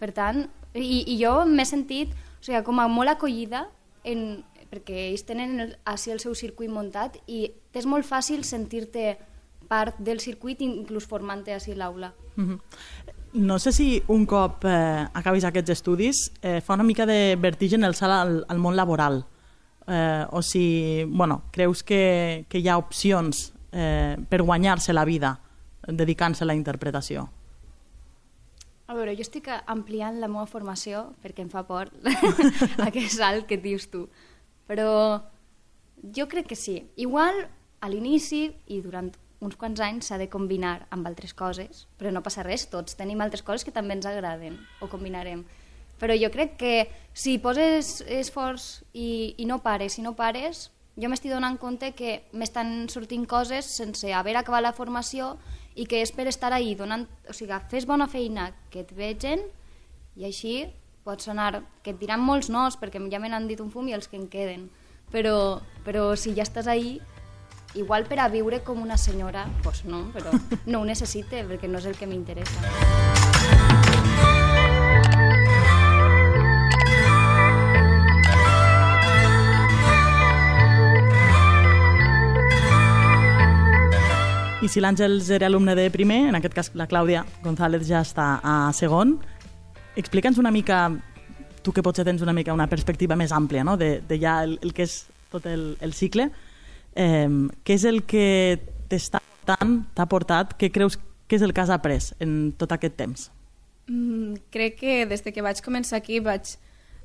[0.00, 0.44] Per tant,
[0.74, 3.66] i, i jo m'he sentit o sigui, com a molt acollida
[4.04, 9.16] en, perquè ells tenen el, així el seu circuit muntat i és molt fàcil sentir-te
[9.70, 12.12] part del circuit inclús formant-te així l'aula.
[12.36, 12.58] Mm -hmm.
[13.32, 17.84] No sé si un cop eh, acabis aquests estudis eh, fa una mica de vertigen
[17.84, 19.24] el salt al, al món laboral
[19.86, 25.40] eh, o si bueno, creus que, que hi ha opcions eh, per guanyar-se la vida
[25.86, 27.28] dedicant-se a la interpretació?
[28.90, 31.92] A veure, jo estic ampliant la meva formació perquè em fa por
[32.88, 34.08] aquest salt que dius tu.
[34.66, 34.90] Però
[36.16, 36.80] jo crec que sí.
[36.98, 37.44] Igual
[37.80, 42.24] a l'inici i durant uns quants anys s'ha de combinar amb altres coses, però no
[42.26, 45.46] passa res, tots tenim altres coses que també ens agraden, o combinarem.
[46.02, 46.74] Però jo crec que
[47.14, 50.66] si poses esforç i, i no pares, si no pares,
[50.98, 55.36] jo m'estic donant compte que m'estan sortint coses sense haver acabat la formació
[55.74, 59.44] i que és per estar ahí donant, o sigui, fes bona feina, que et vegen
[60.16, 60.66] i així
[61.04, 63.94] pot sonar, que et diran molts nos perquè ja me n'han dit un fum i
[63.96, 64.68] els que en queden.
[65.10, 67.00] Però, però si ja estàs ahí
[67.74, 70.30] igual per a viure com una senyora pues no, però
[70.66, 73.19] no ho necessite perquè no és el que m'interessa
[84.70, 88.54] si l'Àngels era alumne de primer, en aquest cas la Clàudia González ja està a
[88.76, 89.16] segon,
[89.98, 90.84] explica'ns una mica,
[91.64, 93.76] tu que potser tens una mica una perspectiva més àmplia no?
[93.76, 96.30] de, de ja el, el que és tot el, el cicle,
[96.94, 97.28] eh,
[97.64, 98.24] què és el que
[98.90, 102.96] t'està portant, t'ha portat, què creus que és el que has après en tot aquest
[102.98, 103.28] temps?
[103.90, 106.54] Mm, crec que des de que vaig començar aquí vaig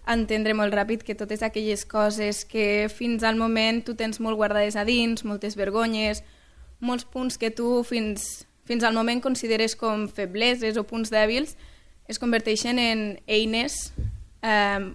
[0.06, 4.76] entendre molt ràpid que totes aquelles coses que fins al moment tu tens molt guardades
[4.78, 6.22] a dins, moltes vergonyes,
[6.86, 11.56] molts punts que tu fins, fins al moment consideres com febleses o punts dèbils
[12.08, 13.94] es converteixen en eines,
[14.42, 14.94] eh,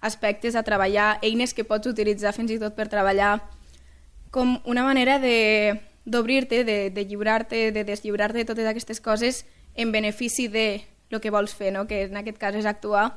[0.00, 3.38] aspectes a treballar, eines que pots utilitzar fins i tot per treballar
[4.30, 10.48] com una manera d'obrir-te, de, de lliurar-te, de deslliurar-te de totes aquestes coses en benefici
[10.48, 11.86] de el que vols fer, no?
[11.86, 13.10] que en aquest cas és actuar.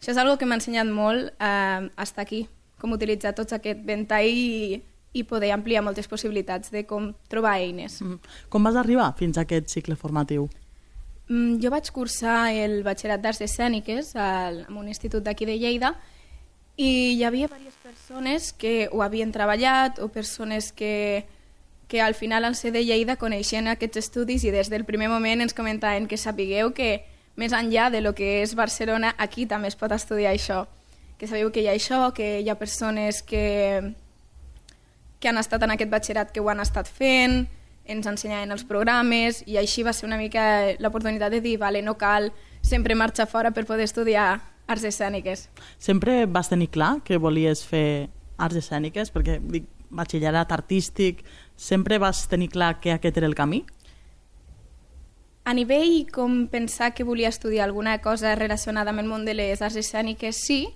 [0.00, 2.46] Això és una que m'ha ensenyat molt eh, estar aquí,
[2.80, 4.80] com utilitzar tots aquest ventall
[5.12, 8.00] i poder ampliar moltes possibilitats de com trobar eines.
[8.00, 8.18] Mm.
[8.48, 10.48] Com vas arribar fins a aquest cicle formatiu?
[11.28, 15.94] Mm, jo vaig cursar el batxillerat d'Arts Escèniques al, en un institut d'aquí de Lleida
[16.76, 21.24] i hi havia diverses persones que ho havien treballat o persones que,
[21.88, 25.44] que al final al ser de Lleida coneixen aquests estudis i des del primer moment
[25.44, 27.04] ens comentaven que sapigueu que
[27.36, 30.66] més enllà de lo que és Barcelona, aquí també es pot estudiar això.
[31.16, 33.94] Que sabeu que hi ha això, que hi ha persones que,
[35.22, 37.46] que han estat en aquest batxillerat que ho han estat fent,
[37.86, 41.96] ens ensenyaven els programes i així va ser una mica l'oportunitat de dir, vale, no
[41.98, 42.30] cal
[42.62, 45.48] sempre marxar fora per poder estudiar arts escèniques.
[45.78, 49.10] Sempre vas tenir clar que volies fer arts escèniques?
[49.14, 51.22] Perquè dic, batxillerat artístic,
[51.56, 53.62] sempre vas tenir clar que aquest era el camí?
[55.44, 59.62] A nivell com pensar que volia estudiar alguna cosa relacionada amb el món de les
[59.62, 60.68] arts escèniques, sí,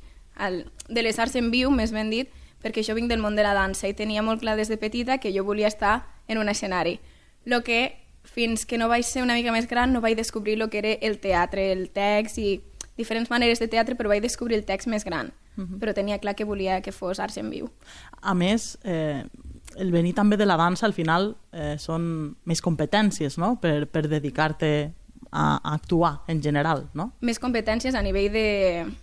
[0.42, 2.32] el, de les arts en viu, més ben dit,
[2.67, 5.21] perquè jo vinc del món de la dansa i tenia molt clar des de petita
[5.23, 6.99] que jo volia estar en un escenari.
[7.45, 10.69] Lo que fins que no vaig ser una mica més gran no vaig descobrir el
[10.69, 12.61] que era el teatre, el text i
[12.97, 15.33] diferents maneres de teatre, però vaig descobrir el text més gran.
[15.57, 15.69] Uh mhm.
[15.69, 15.79] -huh.
[15.79, 17.71] Però tenia clar que volia que fos arts en viu.
[18.21, 19.25] A més, eh,
[19.77, 24.09] el venir també de la dansa, al final, eh, són més competències, no?, per, per
[24.09, 24.93] dedicar-te
[25.37, 27.11] a, a actuar en general, no?
[27.20, 28.47] Més competències a nivell de...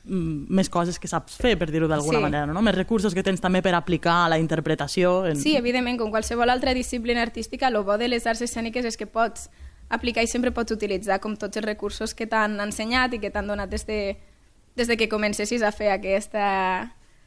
[0.09, 2.23] Mm, més coses que saps fer, per dir-ho d'alguna sí.
[2.25, 2.63] manera, no?
[2.65, 5.13] Més recursos que tens també per aplicar a la interpretació.
[5.29, 5.37] En...
[5.37, 9.05] Sí, evidentment, com qualsevol altra disciplina artística, el bo de les arts escèniques és que
[9.05, 9.51] pots
[9.93, 13.53] aplicar i sempre pots utilitzar com tots els recursos que t'han ensenyat i que t'han
[13.53, 13.99] donat des de,
[14.75, 16.47] des de que comencessis a fer aquesta,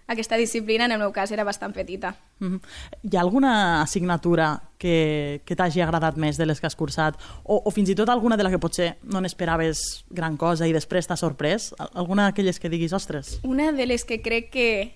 [0.06, 2.14] aquesta disciplina, en el meu cas, era bastant petita.
[2.38, 2.60] Mm -hmm.
[3.10, 7.14] Hi ha alguna assignatura que, que t'hagi agradat més de les que has cursat?
[7.42, 10.72] O, o fins i tot alguna de la que potser no n'esperaves gran cosa i
[10.72, 11.74] després t'ha sorprès?
[11.94, 13.40] Alguna d'aquelles que diguis, ostres?
[13.42, 14.94] Una de les que crec que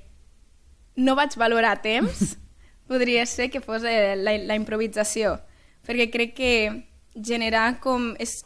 [0.96, 2.36] no vaig valorar a temps
[2.90, 5.40] podria ser que fos eh, la, la improvisació,
[5.86, 8.14] perquè crec que generar com...
[8.18, 8.44] És,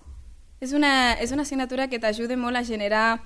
[0.61, 3.21] és, una, és una assignatura que t'ajuda molt a generar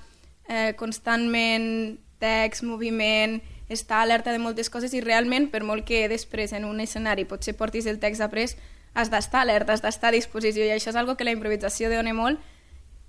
[0.48, 3.38] eh, constantment text, moviment,
[3.68, 7.54] està alerta de moltes coses i realment, per molt que després en un escenari potser
[7.56, 8.56] portis el text après,
[8.94, 12.14] has d'estar alerta, has d'estar a disposició i això és algo que la improvisació dona
[12.16, 12.40] molt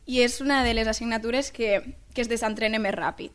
[0.10, 1.80] i és una de les assignatures que,
[2.14, 3.32] que es desentrena més ràpid.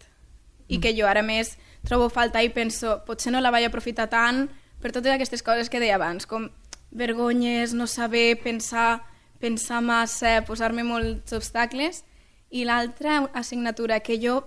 [0.69, 1.55] I que jo ara més
[1.87, 4.47] trobo falta i penso potser no la vaig aprofitar tant
[4.83, 6.49] per totes aquestes coses que deia abans, com
[6.95, 9.05] vergonyes, no saber pensar,
[9.41, 12.05] pensar massa, posar-me molts obstacles.
[12.51, 14.43] I l'altra assignatura que jo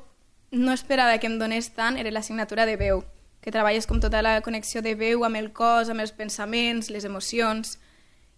[0.52, 3.04] no esperava que em donés tant era l'assignatura de veu,
[3.42, 7.06] que treballes com tota la connexió de veu amb el cos, amb els pensaments, les
[7.06, 7.78] emocions,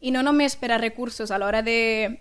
[0.02, 2.20] i no només per a recursos a l'hora de,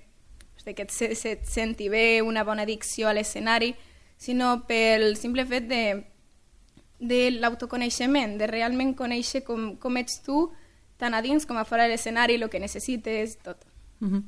[0.64, 3.74] de que et se, se senti bé, una bona dicció a l'escenari,
[4.18, 5.82] sinó pel simple fet de,
[6.99, 10.49] de l'autoconeixement, de realment conèixer com, com ets tu,
[10.99, 13.64] tant a dins com a fora de l'escenari, el que necessites, tot.
[14.01, 14.22] Mm -hmm.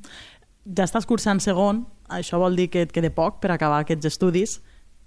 [0.77, 4.61] Ja estàs cursant segon, això vol dir que et queda poc per acabar aquests estudis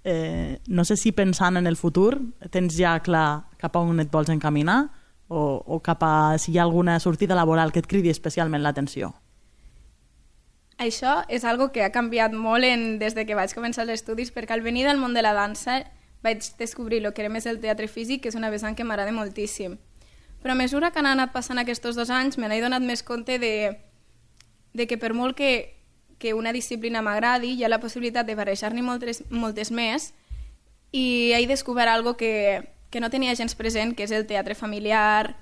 [0.05, 2.21] eh, no sé si pensant en el futur
[2.53, 4.85] tens ja clar cap a on et vols encaminar
[5.27, 9.15] o, o cap a si hi ha alguna sortida laboral que et cridi especialment l'atenció.
[10.77, 14.29] Això és algo que ha canviat molt en, des de que vaig començar els estudis,
[14.31, 15.81] perquè al venir del món de la dansa
[16.21, 19.13] vaig descobrir el que era més el teatre físic, que és una vessant que m'agrada
[19.15, 19.79] moltíssim.
[20.43, 23.39] Però a mesura que han anat passant aquests dos anys, me n'he donat més compte
[23.41, 23.79] de,
[24.73, 25.51] de que per molt que
[26.19, 30.13] que una disciplina m'agradi, hi ha la possibilitat de barrejar-n'hi moltes, moltes més
[30.95, 35.35] i he descobert algo que, que no tenia gens present, que és el teatre familiar,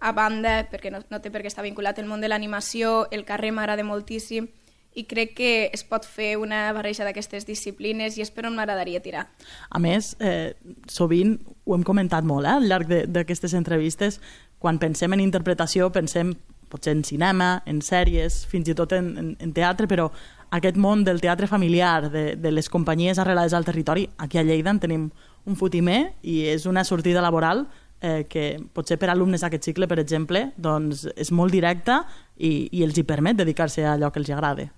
[0.00, 3.26] a banda, perquè no, no té per què estar vinculat al món de l'animació, el
[3.28, 4.48] carrer m'agrada moltíssim,
[4.92, 9.02] i crec que es pot fer una barreja d'aquestes disciplines i és per on m'agradaria
[9.04, 9.28] tirar.
[9.70, 10.56] A més, eh,
[10.90, 14.18] sovint ho hem comentat molt eh, al llarg d'aquestes entrevistes,
[14.58, 16.34] quan pensem en interpretació pensem
[16.70, 20.08] potser en cinema, en sèries, fins i tot en, en, en teatre, però
[20.54, 24.72] aquest món del teatre familiar, de, de les companyies arrelades al territori, aquí a Lleida
[24.72, 25.10] en tenim
[25.46, 27.66] un fotimer i és una sortida laboral
[28.00, 32.02] eh, que potser per alumnes d'aquest cicle, per exemple, doncs és molt directa
[32.36, 34.70] i, i els hi permet dedicar-se a allò que els agrada.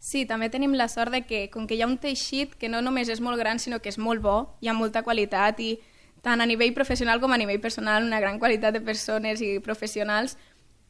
[0.00, 2.80] Sí, també tenim la sort de que, com que hi ha un teixit que no
[2.80, 5.74] només és molt gran, sinó que és molt bo, hi ha molta qualitat i
[6.24, 10.38] tant a nivell professional com a nivell personal, una gran qualitat de persones i professionals,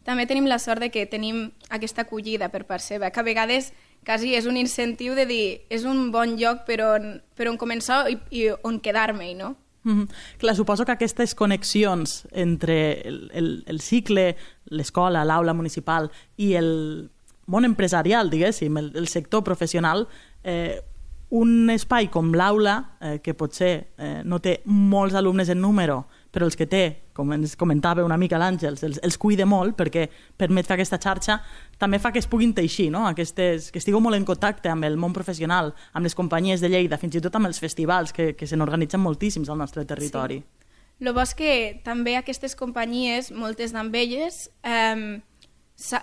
[0.05, 3.72] també tenim la sort de que tenim aquesta acollida per part seva, que a vegades
[4.05, 8.07] quasi és un incentiu de dir és un bon lloc per on, per on començar
[8.11, 9.57] i, i on quedar-me, no?
[9.82, 10.09] Mm -hmm.
[10.38, 14.36] Clar, suposo que aquestes connexions entre el, el, el cicle,
[14.66, 17.11] l'escola, l'aula municipal i el
[17.46, 20.07] món empresarial, diguéssim, el, el sector professional,
[20.44, 20.82] eh,
[21.30, 26.47] un espai com l'aula, eh, que potser eh, no té molts alumnes en número, però
[26.47, 30.07] els que té, com ens comentava una mica l'Àngels, els, els cuida molt perquè
[30.39, 31.41] permet fer aquesta xarxa,
[31.78, 33.07] també fa que es puguin teixir, no?
[33.09, 37.01] Aquestes, que estigueu molt en contacte amb el món professional, amb les companyies de Lleida,
[37.03, 40.39] fins i tot amb els festivals, que, que se n'organitzen moltíssims al nostre territori.
[40.41, 40.57] Sí.
[41.01, 41.53] El bo és que
[41.83, 45.20] també aquestes companyies, moltes d'elles, eh,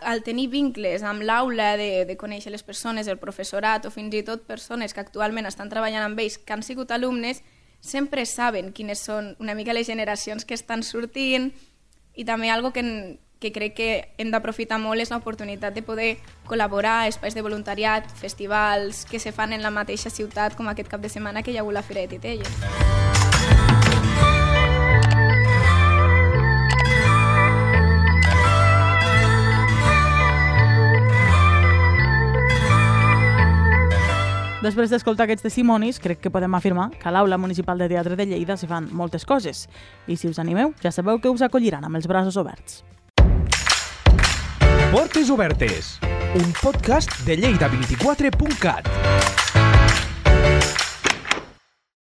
[0.02, 4.24] al tenir vincles amb l'aula de, de conèixer les persones, el professorat o fins i
[4.26, 7.44] tot persones que actualment estan treballant amb ells que han sigut alumnes,
[7.80, 11.52] sempre saben quines són una mica les generacions que estan sortint
[12.18, 12.84] i també algo que,
[13.40, 16.16] que crec que hem d'aprofitar molt és l'oportunitat de poder
[16.50, 20.90] col·laborar a espais de voluntariat, festivals que se fan en la mateixa ciutat com aquest
[20.90, 23.17] cap de setmana que hi ha hagut la Fira de Titelles.
[34.58, 38.26] Després d'escoltar aquests testimonis, crec que podem afirmar que a l'Aula Municipal de Teatre de
[38.26, 39.68] Lleida s'hi fan moltes coses.
[40.10, 42.82] I si us animeu, ja sabeu que us acolliran amb els braços oberts.
[44.90, 45.98] Portes Obertes,
[46.42, 49.37] un podcast de lleida24.cat.